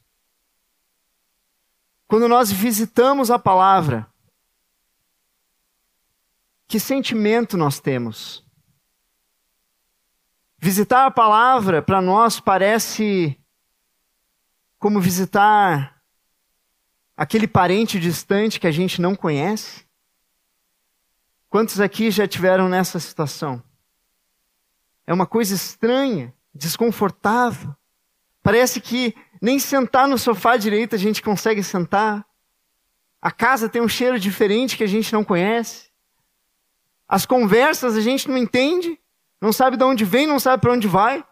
[2.07, 4.07] Quando nós visitamos a palavra,
[6.68, 8.45] que sentimento nós temos?
[10.59, 13.36] Visitar a palavra para nós parece
[14.78, 16.01] como visitar
[17.16, 19.89] aquele parente distante que a gente não conhece.
[21.51, 23.61] Quantos aqui já tiveram nessa situação?
[25.05, 27.74] É uma coisa estranha, desconfortável.
[28.40, 32.24] Parece que nem sentar no sofá direito a gente consegue sentar.
[33.20, 35.90] A casa tem um cheiro diferente que a gente não conhece.
[37.09, 38.96] As conversas a gente não entende,
[39.40, 41.24] não sabe de onde vem, não sabe para onde vai.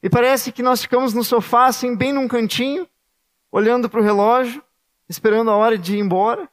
[0.00, 2.88] E parece que nós ficamos no sofá, assim, bem num cantinho,
[3.50, 4.62] olhando para o relógio,
[5.08, 6.48] esperando a hora de ir embora.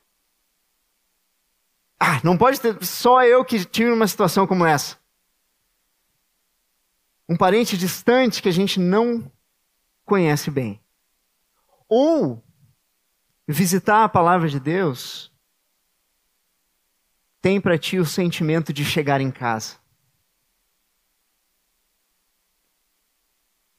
[2.00, 4.98] Ah, não pode ter só eu que tive uma situação como essa.
[7.28, 9.32] Um parente distante que a gente não
[10.06, 10.82] conhece bem.
[11.90, 12.44] Ou
[13.48, 15.32] visitar a palavra de Deus
[17.42, 19.78] tem para ti o sentimento de chegar em casa.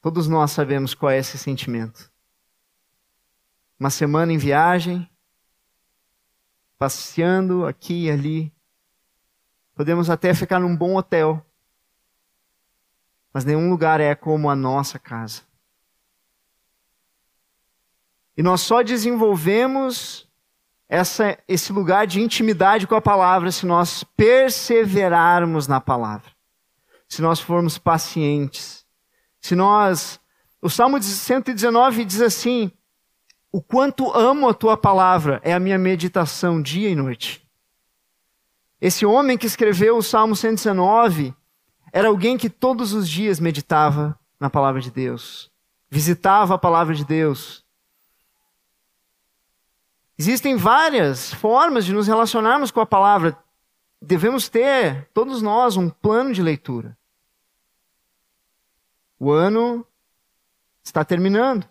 [0.00, 2.10] Todos nós sabemos qual é esse sentimento.
[3.78, 5.08] Uma semana em viagem,
[6.78, 8.52] passeando aqui e ali.
[9.74, 11.44] Podemos até ficar num bom hotel,
[13.32, 15.42] mas nenhum lugar é como a nossa casa.
[18.36, 20.28] E nós só desenvolvemos
[20.88, 26.30] essa, esse lugar de intimidade com a palavra se nós perseverarmos na palavra,
[27.08, 28.86] se nós formos pacientes,
[29.40, 30.20] se nós.
[30.62, 32.72] O Salmo 119 diz assim:
[33.50, 37.46] O quanto amo a tua palavra é a minha meditação dia e noite.
[38.80, 41.34] Esse homem que escreveu o Salmo 119
[41.92, 45.50] era alguém que todos os dias meditava na palavra de Deus,
[45.90, 47.64] visitava a palavra de Deus,
[50.18, 53.38] Existem várias formas de nos relacionarmos com a palavra.
[54.02, 56.98] Devemos ter, todos nós, um plano de leitura.
[59.18, 59.86] O ano
[60.82, 61.68] está terminando.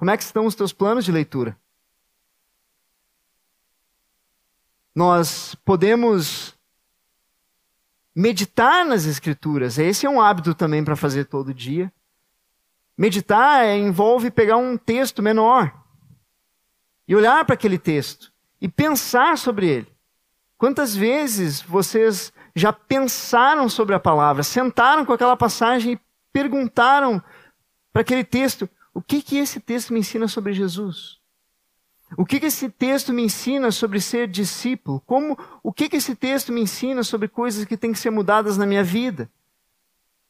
[0.00, 1.54] Como é que estão os teus planos de leitura?
[4.94, 6.58] Nós podemos
[8.16, 9.76] meditar nas escrituras.
[9.76, 11.92] Esse é um hábito também para fazer todo dia.
[12.96, 15.70] Meditar envolve pegar um texto menor
[17.06, 19.96] e olhar para aquele texto e pensar sobre ele.
[20.56, 26.00] Quantas vezes vocês já pensaram sobre a palavra, sentaram com aquela passagem e
[26.32, 27.22] perguntaram
[27.92, 31.20] para aquele texto: o que que esse texto me ensina sobre Jesus?
[32.16, 35.00] O que que esse texto me ensina sobre ser discípulo?
[35.06, 38.56] Como o que que esse texto me ensina sobre coisas que têm que ser mudadas
[38.56, 39.30] na minha vida?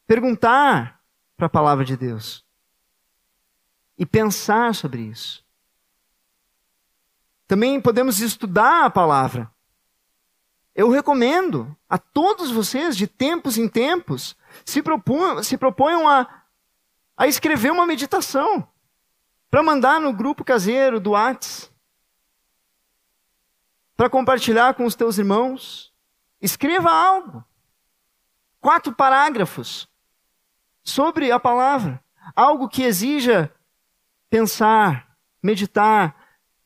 [0.06, 1.00] Perguntar
[1.36, 2.44] para a palavra de Deus
[3.96, 5.44] e pensar sobre isso.
[7.46, 9.50] Também podemos estudar a palavra.
[10.74, 16.39] Eu recomendo a todos vocês, de tempos em tempos, se proponham, se proponham a,
[17.20, 18.66] a escrever uma meditação
[19.50, 21.70] para mandar no grupo caseiro do Whats,
[23.94, 25.92] para compartilhar com os teus irmãos.
[26.40, 27.44] Escreva algo,
[28.58, 29.86] quatro parágrafos
[30.82, 32.02] sobre a palavra,
[32.34, 33.54] algo que exija
[34.30, 36.16] pensar, meditar,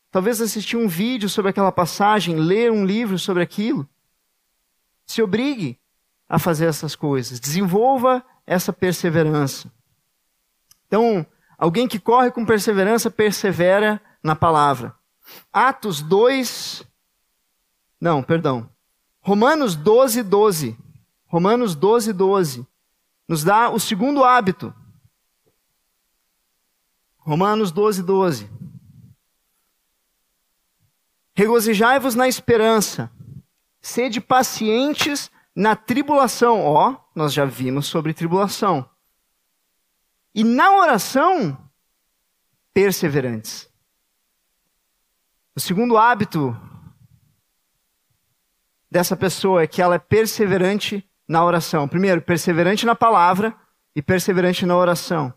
[0.09, 3.89] talvez assistir um vídeo sobre aquela passagem, ler um livro sobre aquilo.
[5.05, 5.81] Se obrigue
[6.29, 9.74] a fazer essas coisas, desenvolva essa perseverança.
[10.95, 11.27] Então,
[11.59, 14.95] alguém que corre com perseverança persevera na palavra.
[15.53, 16.87] Atos 2
[18.01, 18.71] Não, perdão.
[19.21, 20.79] Romanos 12, 12.
[21.27, 22.65] Romanos 12, 12.
[23.27, 24.73] Nos dá o segundo hábito.
[27.19, 28.49] Romanos 12, 12.
[31.35, 33.11] Regozijai-vos na esperança,
[33.81, 36.65] sede pacientes na tribulação.
[36.65, 38.89] Ó, oh, nós já vimos sobre tribulação.
[40.35, 41.71] E na oração,
[42.73, 43.71] perseverantes.
[45.55, 46.57] O segundo hábito
[48.91, 51.87] dessa pessoa é que ela é perseverante na oração.
[51.87, 53.57] Primeiro, perseverante na palavra
[53.95, 55.33] e perseverante na oração.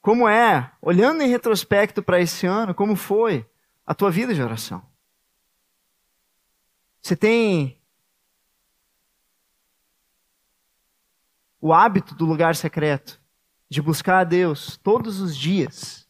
[0.00, 3.48] Como é, olhando em retrospecto para esse ano, como foi?
[3.86, 4.84] a tua vida de oração.
[7.02, 7.80] Você tem
[11.60, 13.20] o hábito do lugar secreto,
[13.74, 16.06] de buscar a Deus todos os dias.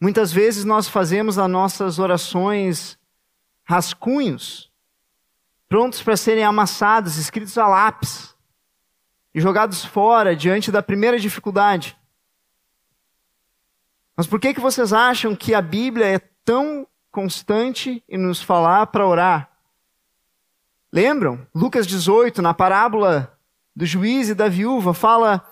[0.00, 2.98] Muitas vezes nós fazemos as nossas orações
[3.62, 4.72] rascunhos,
[5.68, 8.34] prontos para serem amassados, escritos a lápis
[9.32, 11.96] e jogados fora diante da primeira dificuldade.
[14.16, 18.88] Mas por que, que vocês acham que a Bíblia é tão constante em nos falar
[18.88, 19.48] para orar?
[20.92, 21.46] Lembram?
[21.54, 23.38] Lucas 18, na parábola
[23.76, 25.44] do juiz e da viúva, fala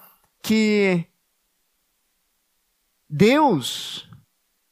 [0.47, 1.05] que
[3.11, 4.09] Deus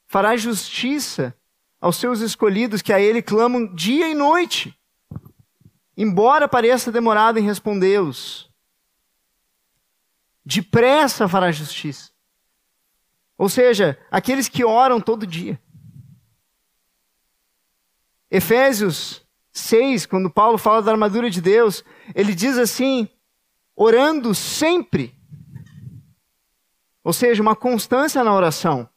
[0.06, 1.36] fará justiça
[1.80, 4.78] aos seus escolhidos que a Ele clamam dia e noite,
[5.96, 8.48] embora pareça demorado em respondê-los.
[10.44, 12.12] Depressa fará justiça.
[13.36, 15.60] Ou seja, aqueles que oram todo dia.
[18.30, 21.82] Efésios 6, quando Paulo fala da armadura de Deus,
[22.14, 23.08] ele diz assim:
[23.74, 25.12] orando sempre.
[27.04, 28.88] Ou seja, uma constância na oração.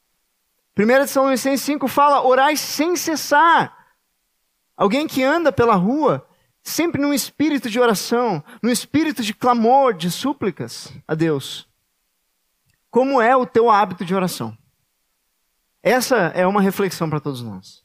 [0.79, 3.75] 1 Tessalonicenses 5 fala: orai sem cessar.
[4.77, 6.25] Alguém que anda pela rua,
[6.63, 11.67] sempre num espírito de oração, num espírito de clamor, de súplicas a Deus.
[12.89, 14.57] Como é o teu hábito de oração?
[15.83, 17.83] Essa é uma reflexão para todos nós.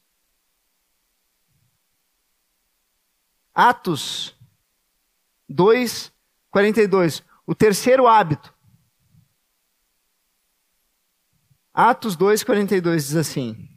[3.53, 4.35] Atos
[5.49, 6.11] 2,
[6.49, 7.23] 42.
[7.45, 8.52] O terceiro hábito.
[11.73, 13.69] Atos 2, 42 diz assim: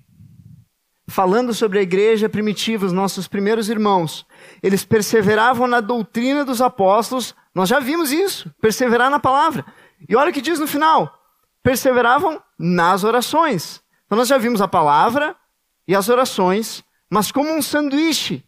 [1.08, 4.26] Falando sobre a igreja primitiva, os nossos primeiros irmãos,
[4.62, 9.64] eles perseveravam na doutrina dos apóstolos, nós já vimos isso, perseverar na palavra.
[10.08, 11.18] E olha o que diz no final:
[11.62, 13.82] perseveravam nas orações.
[14.04, 15.34] Então nós já vimos a palavra
[15.88, 18.44] e as orações, mas como um sanduíche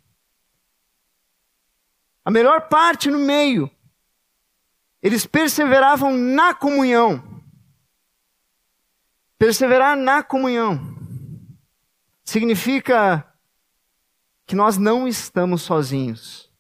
[2.29, 3.71] a melhor parte no meio.
[5.03, 7.23] Eles perseveravam na comunhão.
[9.39, 10.97] Perseverar na comunhão
[12.25, 13.25] significa
[14.45, 16.53] que nós não estamos sozinhos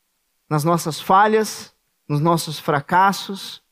[0.48, 1.74] nas nossas falhas,
[2.08, 3.62] nos nossos fracassos,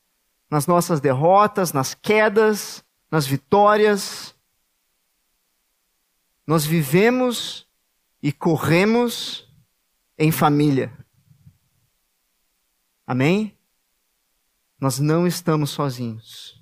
[0.50, 4.34] nas nossas derrotas, nas quedas, nas vitórias.
[6.46, 7.66] Nós vivemos
[8.22, 9.48] e corremos
[10.18, 10.92] em família.
[13.06, 13.56] Amém?
[14.80, 16.55] Nós não estamos sozinhos.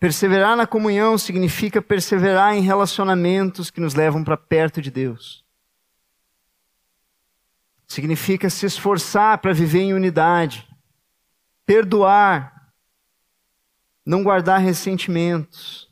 [0.00, 5.44] Perseverar na comunhão significa perseverar em relacionamentos que nos levam para perto de Deus.
[7.86, 10.66] Significa se esforçar para viver em unidade,
[11.66, 12.72] perdoar,
[14.06, 15.86] não guardar ressentimentos,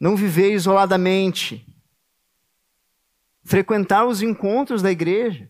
[0.00, 1.64] não viver isoladamente,
[3.44, 5.48] frequentar os encontros da igreja.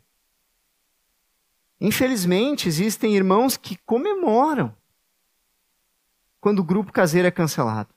[1.80, 4.76] Infelizmente, existem irmãos que comemoram
[6.44, 7.88] quando o grupo caseiro é cancelado.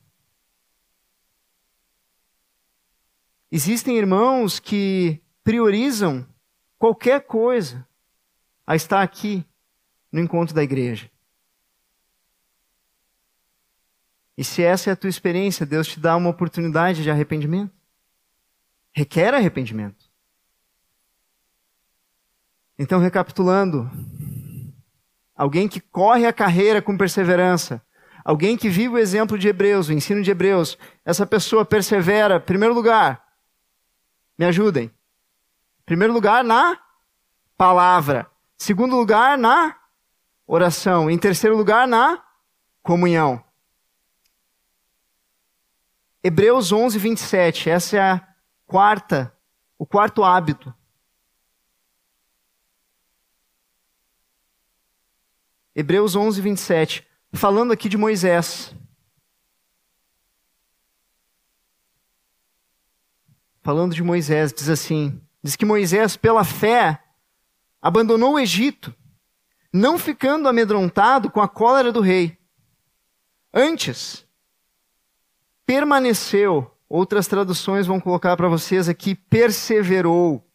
[3.52, 6.26] Existem irmãos que priorizam
[6.78, 7.86] qualquer coisa
[8.66, 9.46] a estar aqui
[10.10, 11.12] no encontro da igreja.
[14.38, 17.76] E se essa é a tua experiência, Deus te dá uma oportunidade de arrependimento.
[18.94, 20.10] Requer arrependimento.
[22.80, 23.92] Então, recapitulando,
[25.36, 27.86] alguém que corre a carreira com perseverança,
[28.28, 32.74] alguém que vive o exemplo de Hebreus, o ensino de Hebreus, essa pessoa persevera, primeiro
[32.74, 33.26] lugar,
[34.38, 34.92] me ajudem.
[35.86, 36.78] Primeiro lugar, na
[37.56, 38.30] palavra.
[38.58, 39.78] Segundo lugar, na
[40.46, 41.10] oração.
[41.10, 42.22] Em terceiro lugar, na
[42.84, 43.42] comunhão.
[46.22, 47.70] Hebreus 11, 27.
[47.70, 48.28] Essa é a
[48.66, 49.34] quarta,
[49.80, 50.74] o quarto hábito
[55.78, 58.74] Hebreus 11, 27, falando aqui de Moisés.
[63.62, 67.04] Falando de Moisés, diz assim: diz que Moisés, pela fé,
[67.82, 68.96] abandonou o Egito,
[69.74, 72.38] não ficando amedrontado com a cólera do rei.
[73.54, 74.26] Antes,
[75.66, 80.50] permaneceu, outras traduções vão colocar para vocês aqui, perseverou,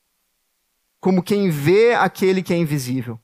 [1.01, 3.22] como quem vê aquele que é invisível.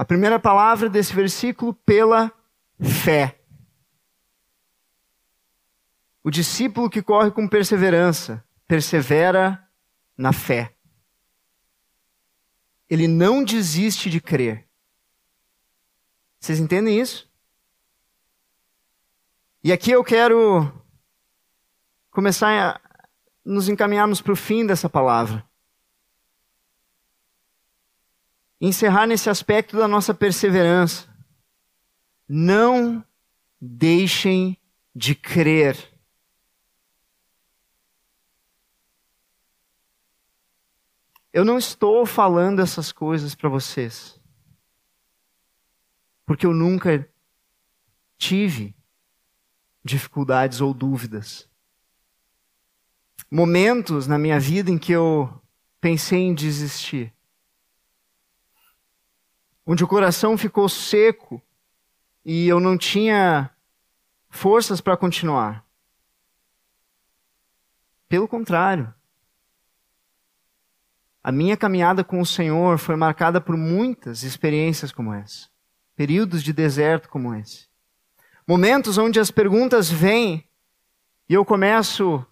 [0.00, 2.32] A primeira palavra desse versículo, pela
[2.80, 3.38] fé.
[6.24, 9.62] O discípulo que corre com perseverança, persevera
[10.16, 10.74] na fé.
[12.88, 14.66] Ele não desiste de crer.
[16.40, 17.30] Vocês entendem isso?
[19.62, 20.82] E aqui eu quero
[22.10, 22.80] começar a
[23.44, 25.46] nos encaminharmos para o fim dessa palavra.
[28.60, 31.08] Encerrar nesse aspecto da nossa perseverança.
[32.28, 33.04] Não
[33.60, 34.58] deixem
[34.94, 35.76] de crer.
[41.32, 44.20] Eu não estou falando essas coisas para vocês,
[46.26, 47.08] porque eu nunca
[48.18, 48.74] tive
[49.82, 51.48] dificuldades ou dúvidas.
[53.30, 55.40] Momentos na minha vida em que eu
[55.80, 57.14] pensei em desistir
[59.66, 61.42] onde o coração ficou seco
[62.24, 63.50] e eu não tinha
[64.28, 65.64] forças para continuar.
[68.08, 68.92] Pelo contrário,
[71.22, 75.48] a minha caminhada com o Senhor foi marcada por muitas experiências como essa,
[75.94, 77.68] períodos de deserto como esse,
[78.46, 80.48] momentos onde as perguntas vêm
[81.28, 82.26] e eu começo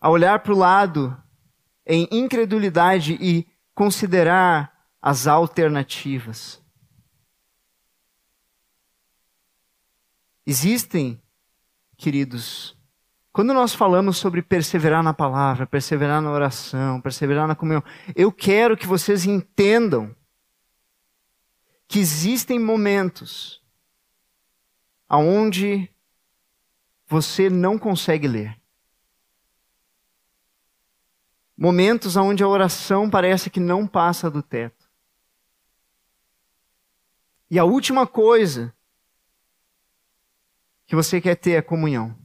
[0.00, 1.20] a olhar para o lado
[1.84, 6.62] em incredulidade e considerar as alternativas.
[10.46, 11.20] Existem,
[11.96, 12.76] queridos,
[13.32, 17.84] quando nós falamos sobre perseverar na palavra, perseverar na oração, perseverar na comunhão,
[18.16, 20.14] eu quero que vocês entendam
[21.86, 23.62] que existem momentos
[25.08, 25.88] aonde
[27.06, 28.60] você não consegue ler.
[31.56, 34.77] Momentos onde a oração parece que não passa do teto.
[37.50, 38.74] E a última coisa
[40.86, 42.16] que você quer ter é comunhão.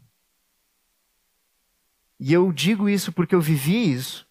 [2.20, 4.28] E eu digo isso porque eu vivi isso.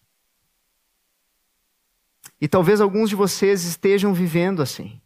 [2.41, 4.99] E talvez alguns de vocês estejam vivendo assim.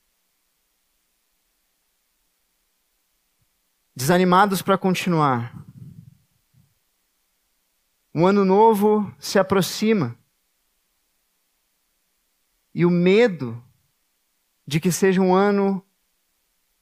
[3.96, 5.54] Desanimados para continuar.
[8.14, 10.18] Um ano novo se aproxima.
[12.74, 13.62] E o medo
[14.68, 15.82] de que seja um ano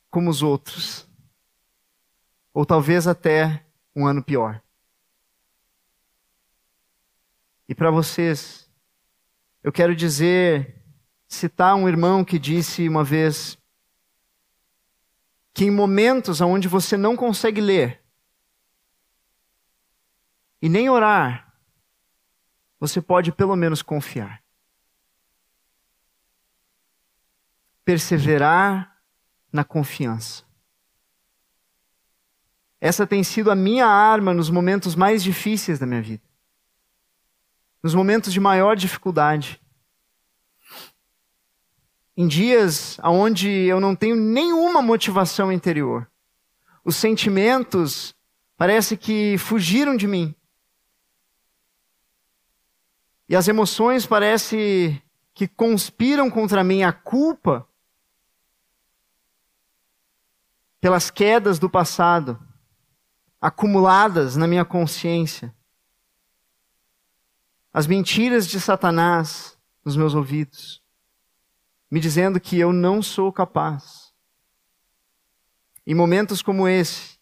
[0.10, 1.08] como os outros
[2.54, 4.62] ou talvez até um ano pior.
[7.68, 8.72] E para vocês,
[9.62, 10.82] eu quero dizer,
[11.28, 13.58] citar um irmão que disse uma vez
[15.54, 18.02] que em momentos onde você não consegue ler
[20.62, 21.54] e nem orar,
[22.80, 24.45] você pode pelo menos confiar.
[27.86, 29.00] Perseverar
[29.54, 30.44] na confiança.
[32.82, 36.24] Essa tem sido a minha arma nos momentos mais difíceis da minha vida.
[37.82, 39.62] Nos momentos de maior dificuldade.
[42.18, 46.10] Em dias onde eu não tenho nenhuma motivação interior.
[46.84, 48.16] Os sentimentos
[48.58, 50.36] parece que fugiram de mim.
[53.28, 55.02] E as emoções parece
[55.34, 57.68] que conspiram contra mim a culpa
[60.86, 62.40] pelas quedas do passado
[63.42, 65.52] acumuladas na minha consciência.
[67.74, 70.84] As mentiras de Satanás nos meus ouvidos,
[71.90, 74.14] me dizendo que eu não sou capaz.
[75.88, 77.18] Em momentos como esse,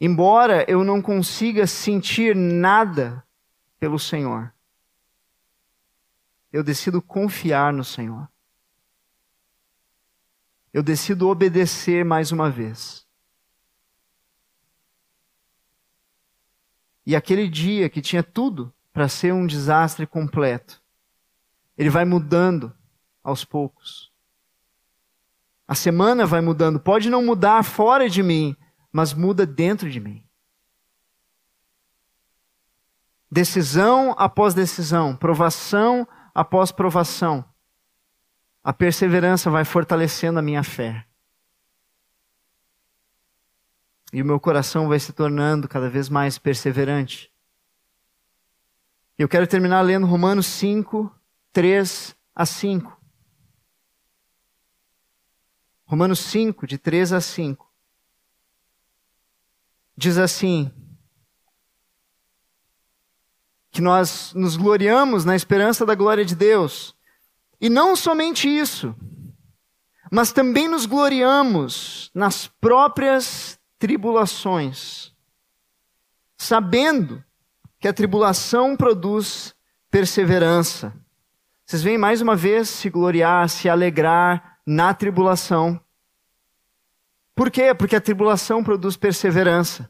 [0.00, 3.24] embora eu não consiga sentir nada
[3.78, 4.52] pelo Senhor,
[6.52, 8.28] eu decido confiar no Senhor.
[10.72, 13.06] Eu decido obedecer mais uma vez.
[17.04, 20.82] E aquele dia que tinha tudo para ser um desastre completo,
[21.76, 22.72] ele vai mudando
[23.22, 24.12] aos poucos.
[25.66, 26.78] A semana vai mudando.
[26.78, 28.56] Pode não mudar fora de mim,
[28.92, 30.24] mas muda dentro de mim.
[33.30, 37.44] Decisão após decisão, provação após provação.
[38.62, 41.06] A perseverança vai fortalecendo a minha fé.
[44.12, 47.32] e o meu coração vai se tornando cada vez mais perseverante.
[49.18, 51.10] Eu quero terminar lendo Romanos 5,
[51.52, 53.00] 3 a 5.
[55.86, 57.70] Romanos 5, de 3 a 5.
[59.96, 60.70] Diz assim:
[63.70, 66.94] que nós nos gloriamos na esperança da glória de Deus.
[67.62, 68.92] E não somente isso,
[70.10, 75.12] mas também nos gloriamos nas próprias tribulações,
[76.36, 77.22] sabendo
[77.78, 79.54] que a tribulação produz
[79.88, 80.92] perseverança.
[81.64, 85.80] Vocês vêm mais uma vez se gloriar, se alegrar na tribulação.
[87.32, 87.72] Por quê?
[87.72, 89.88] Porque a tribulação produz perseverança.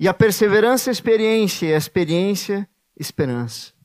[0.00, 2.66] E a perseverança, experiência, e a experiência,
[2.98, 3.77] esperança.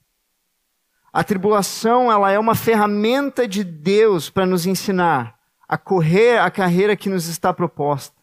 [1.14, 6.96] A tribulação, ela é uma ferramenta de Deus para nos ensinar a correr a carreira
[6.96, 8.16] que nos está proposta.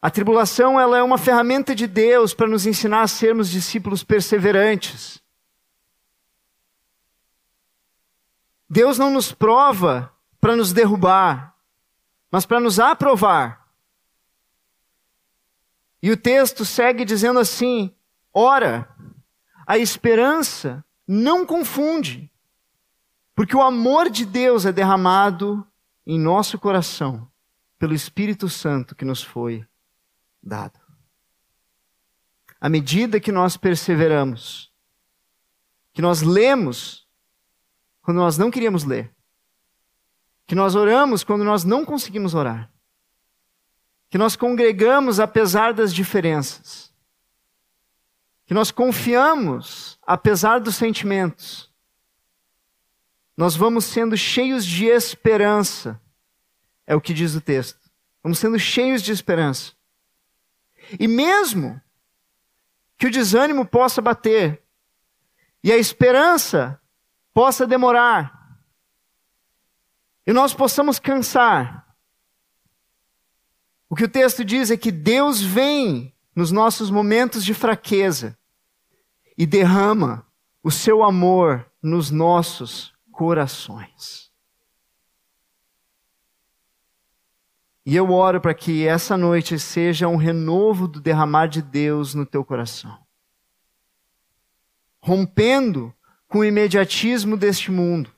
[0.00, 5.22] A tribulação ela é uma ferramenta de Deus para nos ensinar a sermos discípulos perseverantes.
[8.68, 11.56] Deus não nos prova para nos derrubar,
[12.30, 13.66] mas para nos aprovar.
[16.02, 17.94] E o texto segue dizendo assim:
[18.32, 18.88] ora,
[19.66, 22.30] a esperança não confunde,
[23.34, 25.66] porque o amor de Deus é derramado
[26.06, 27.30] em nosso coração
[27.78, 29.66] pelo Espírito Santo que nos foi
[30.42, 30.80] dado.
[32.60, 34.72] À medida que nós perseveramos,
[35.92, 37.06] que nós lemos
[38.00, 39.14] quando nós não queríamos ler,
[40.46, 42.70] que nós oramos quando nós não conseguimos orar,
[44.08, 46.85] que nós congregamos apesar das diferenças,
[48.46, 51.70] que nós confiamos apesar dos sentimentos.
[53.36, 56.00] Nós vamos sendo cheios de esperança,
[56.86, 57.90] é o que diz o texto.
[58.22, 59.72] Vamos sendo cheios de esperança.
[60.98, 61.80] E mesmo
[62.96, 64.62] que o desânimo possa bater
[65.62, 66.80] e a esperança
[67.34, 68.34] possa demorar,
[70.24, 71.86] e nós possamos cansar,
[73.88, 78.38] o que o texto diz é que Deus vem nos nossos momentos de fraqueza
[79.38, 80.26] e derrama
[80.62, 84.30] o seu amor nos nossos corações.
[87.86, 92.26] E eu oro para que essa noite seja um renovo do derramar de Deus no
[92.26, 92.98] teu coração.
[95.00, 95.94] Rompendo
[96.26, 98.12] com o imediatismo deste mundo.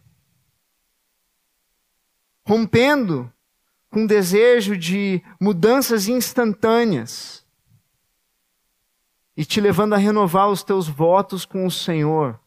[2.45, 3.31] Rompendo
[3.91, 7.38] com desejo de mudanças instantâneas
[9.39, 12.41] e te levando a renovar os teus votos com o Senhor.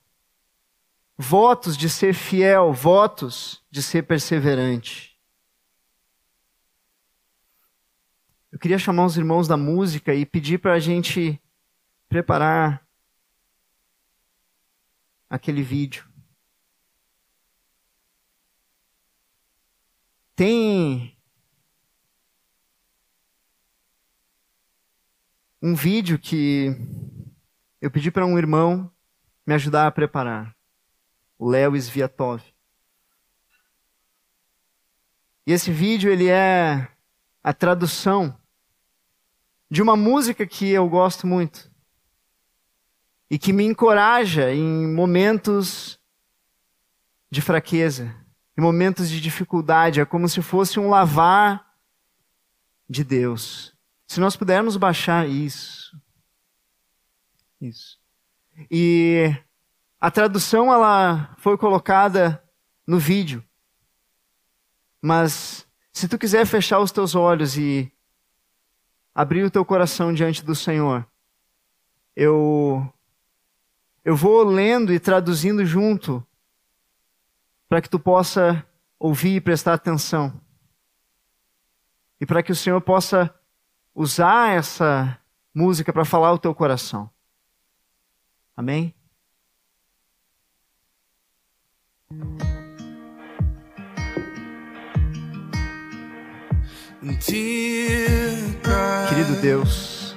[1.18, 5.18] Votos de ser fiel, votos de ser perseverante.
[8.52, 11.42] Eu queria chamar os irmãos da música e pedir para a gente
[12.10, 12.86] preparar
[15.30, 16.06] aquele vídeo.
[20.36, 21.18] Tem
[25.62, 26.76] um vídeo que
[27.80, 28.92] eu pedi para um irmão
[29.46, 30.56] me ajudar a preparar,
[31.38, 32.42] o Léo Sviatov.
[35.46, 36.88] E esse vídeo ele é
[37.44, 38.38] a tradução
[39.70, 41.72] de uma música que eu gosto muito
[43.30, 46.00] e que me encoraja em momentos
[47.30, 48.14] de fraqueza,
[48.58, 51.66] em momentos de dificuldade, é como se fosse um lavar
[52.90, 53.71] de Deus.
[54.12, 55.98] Se nós pudermos baixar isso.
[57.62, 57.98] Isso.
[58.70, 59.34] E
[60.02, 62.44] a tradução ela foi colocada
[62.86, 63.42] no vídeo.
[65.02, 67.90] Mas se tu quiser fechar os teus olhos e
[69.16, 71.08] abrir o teu coração diante do Senhor,
[72.14, 72.94] eu
[74.04, 76.22] eu vou lendo e traduzindo junto
[77.70, 78.68] para que tu possa
[79.00, 80.38] ouvir e prestar atenção.
[82.20, 83.34] E para que o Senhor possa
[83.94, 85.18] usar essa
[85.54, 87.10] música para falar o teu coração.
[88.56, 88.94] Amém?
[99.10, 100.16] Querido Deus,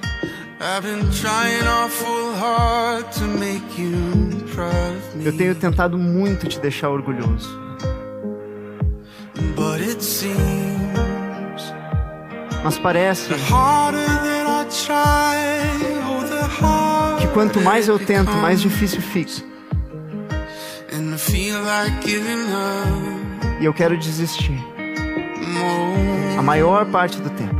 [5.25, 7.49] eu tenho tentado muito te deixar orgulhoso.
[9.57, 10.54] But it seems
[12.65, 13.29] mas parece
[17.21, 19.45] que quanto mais eu tento, mais difícil fica.
[23.61, 24.59] E eu quero desistir.
[26.39, 27.55] A maior parte do tempo.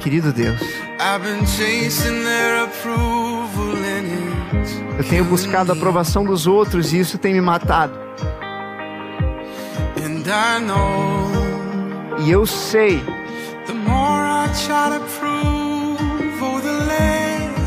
[0.00, 0.60] Querido Deus,
[4.98, 7.92] eu tenho buscado a aprovação dos outros e isso tem me matado.
[12.18, 13.02] E eu sei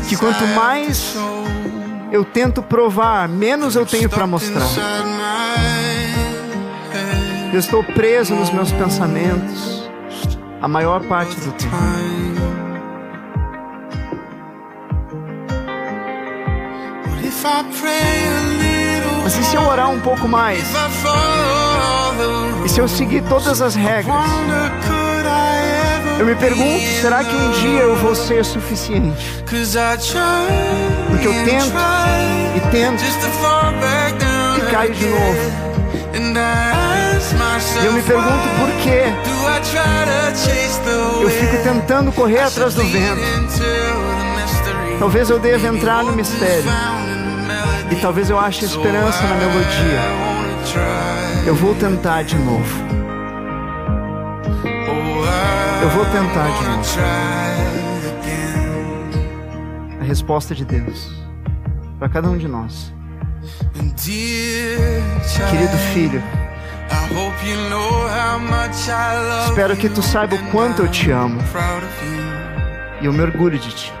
[0.08, 1.14] que quanto mais
[2.12, 4.66] eu tento provar, menos eu tenho para mostrar.
[7.52, 9.90] Eu estou preso nos meus pensamentos
[10.60, 12.25] a maior parte do tempo.
[19.22, 20.62] Mas e se eu orar um pouco mais?
[22.64, 24.14] E se eu seguir todas as regras?
[26.18, 29.44] Eu me pergunto, será que um dia eu vou ser suficiente?
[31.10, 31.72] Porque eu tento
[32.56, 33.02] e tento
[34.56, 35.52] e caio de novo.
[37.82, 39.02] E eu me pergunto por quê.
[41.22, 43.20] Eu fico tentando correr atrás do vento.
[44.98, 46.64] Talvez eu deva entrar no mistério.
[47.90, 50.00] E talvez eu ache esperança na melodia.
[51.46, 52.86] Eu vou tentar de novo.
[55.82, 56.82] Eu vou tentar de novo.
[60.00, 61.14] A resposta de Deus
[61.98, 62.92] para cada um de nós.
[65.50, 66.22] Querido filho,
[69.48, 71.40] espero que tu saiba o quanto eu te amo
[73.00, 73.92] e eu me orgulho de ti.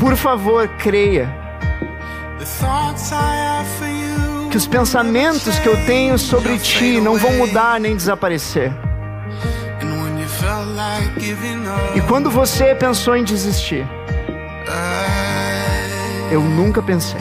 [0.00, 1.28] Por favor, creia.
[4.50, 8.72] Que os pensamentos que eu tenho sobre ti não vão mudar nem desaparecer.
[11.94, 13.86] E quando você pensou em desistir,
[16.32, 17.20] eu nunca pensei.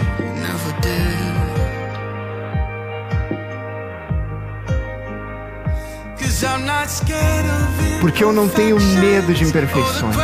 [7.99, 10.15] Porque eu não tenho medo de imperfeições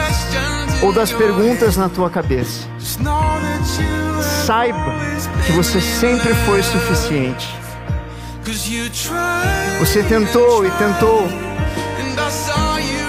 [0.82, 2.68] ou das perguntas na tua cabeça.
[4.46, 4.94] Saiba
[5.46, 7.48] que você sempre foi suficiente.
[9.80, 11.28] Você tentou e tentou,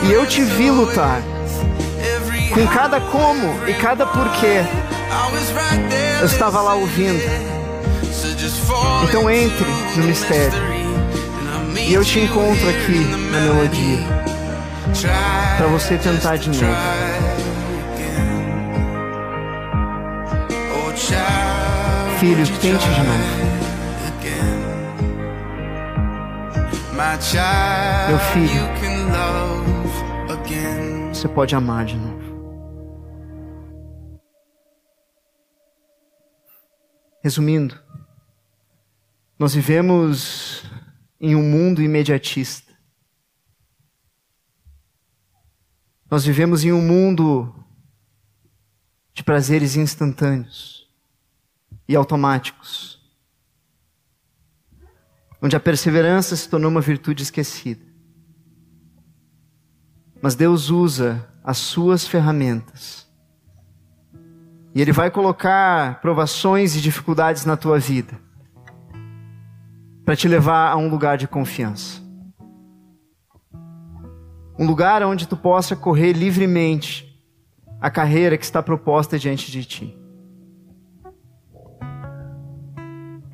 [0.03, 1.21] e eu te vi lutar
[2.55, 4.65] com cada como e cada porquê.
[6.21, 7.23] Eu estava lá ouvindo.
[9.05, 10.59] Então entre no mistério.
[11.77, 12.99] E eu te encontro aqui
[13.31, 13.99] na melodia.
[15.59, 17.26] Para você tentar de novo.
[22.19, 23.47] Filho, tente de novo.
[28.09, 28.67] Meu filho,
[31.15, 32.17] você pode amar de novo.
[37.23, 37.81] Resumindo,
[39.39, 40.65] nós vivemos
[41.21, 42.73] em um mundo imediatista.
[46.11, 47.55] Nós vivemos em um mundo
[49.15, 50.76] de prazeres instantâneos
[51.89, 53.01] e automáticos,
[55.41, 57.85] onde a perseverança se tornou uma virtude esquecida.
[60.21, 63.07] Mas Deus usa as suas ferramentas.
[64.75, 68.19] E Ele vai colocar provações e dificuldades na tua vida
[70.05, 72.01] para te levar a um lugar de confiança.
[74.59, 77.07] Um lugar onde tu possa correr livremente
[77.81, 80.06] a carreira que está proposta diante de ti.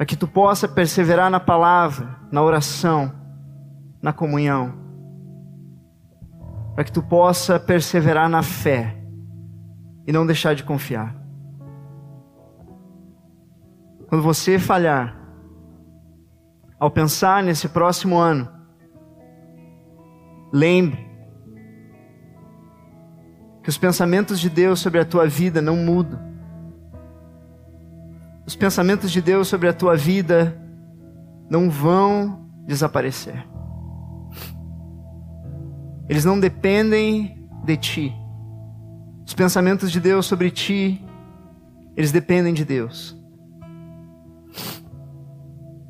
[0.03, 3.13] Para que tu possa perseverar na palavra, na oração,
[4.03, 4.75] na comunhão.
[6.75, 9.01] Para que tu possa perseverar na fé
[10.05, 11.15] e não deixar de confiar.
[14.09, 15.17] Quando você falhar,
[16.81, 18.49] ao pensar nesse próximo ano,
[20.53, 21.09] lembre
[23.63, 26.32] que os pensamentos de Deus sobre a tua vida não mudam.
[28.47, 30.61] Os pensamentos de Deus sobre a tua vida
[31.49, 33.47] não vão desaparecer.
[36.09, 38.13] Eles não dependem de ti.
[39.25, 41.05] Os pensamentos de Deus sobre ti,
[41.97, 43.17] eles dependem de Deus.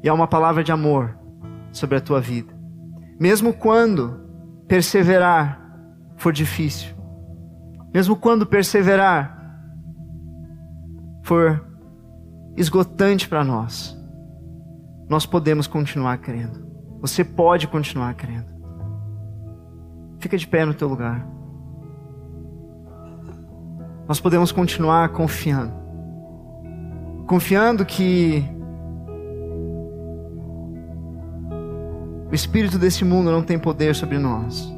[0.03, 1.17] E há uma palavra de amor
[1.73, 2.53] sobre a tua vida.
[3.19, 4.21] Mesmo quando
[4.69, 5.61] perseverar
[6.17, 6.95] for difícil,
[7.95, 9.39] mesmo quando perseverar
[11.23, 11.72] for
[12.57, 13.97] esgotante para nós,
[15.09, 16.67] nós podemos continuar crendo.
[17.01, 18.53] Você pode continuar crendo.
[20.19, 21.27] Fica de pé no teu lugar.
[24.07, 25.73] Nós podemos continuar confiando.
[27.27, 28.45] Confiando que
[32.33, 34.73] O espírito desse mundo não tem poder sobre nós.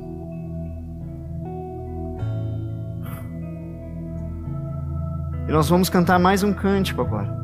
[5.47, 7.44] E nós vamos cantar mais um cântico agora.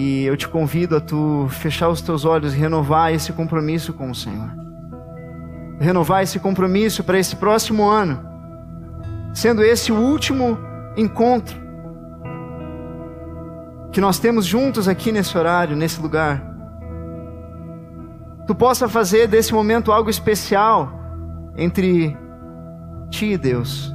[0.00, 4.08] E eu te convido a tu fechar os teus olhos e renovar esse compromisso com
[4.08, 4.48] o Senhor.
[5.80, 8.24] Renovar esse compromisso para esse próximo ano,
[9.34, 10.56] sendo esse o último
[10.96, 11.60] encontro
[13.90, 16.46] que nós temos juntos aqui nesse horário, nesse lugar
[18.46, 20.92] tu possa fazer desse momento algo especial
[21.56, 22.16] entre
[23.10, 23.92] ti e Deus.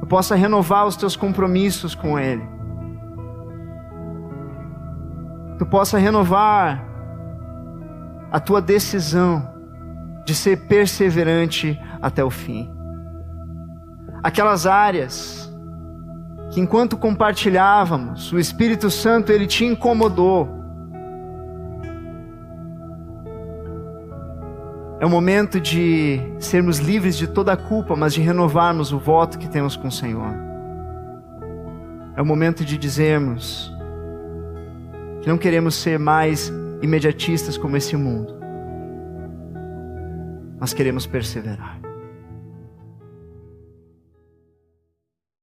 [0.00, 2.55] Tu possa renovar os teus compromissos com Ele.
[5.58, 6.84] Tu possa renovar
[8.30, 9.54] a tua decisão
[10.24, 12.70] de ser perseverante até o fim.
[14.22, 15.52] Aquelas áreas
[16.50, 20.56] que enquanto compartilhávamos, o Espírito Santo ele te incomodou
[24.98, 29.38] É o momento de sermos livres de toda a culpa, mas de renovarmos o voto
[29.38, 30.34] que temos com o Senhor.
[32.16, 33.75] É o momento de dizermos
[35.26, 38.32] que não queremos ser mais imediatistas como esse mundo,
[40.56, 41.75] mas queremos perseverar.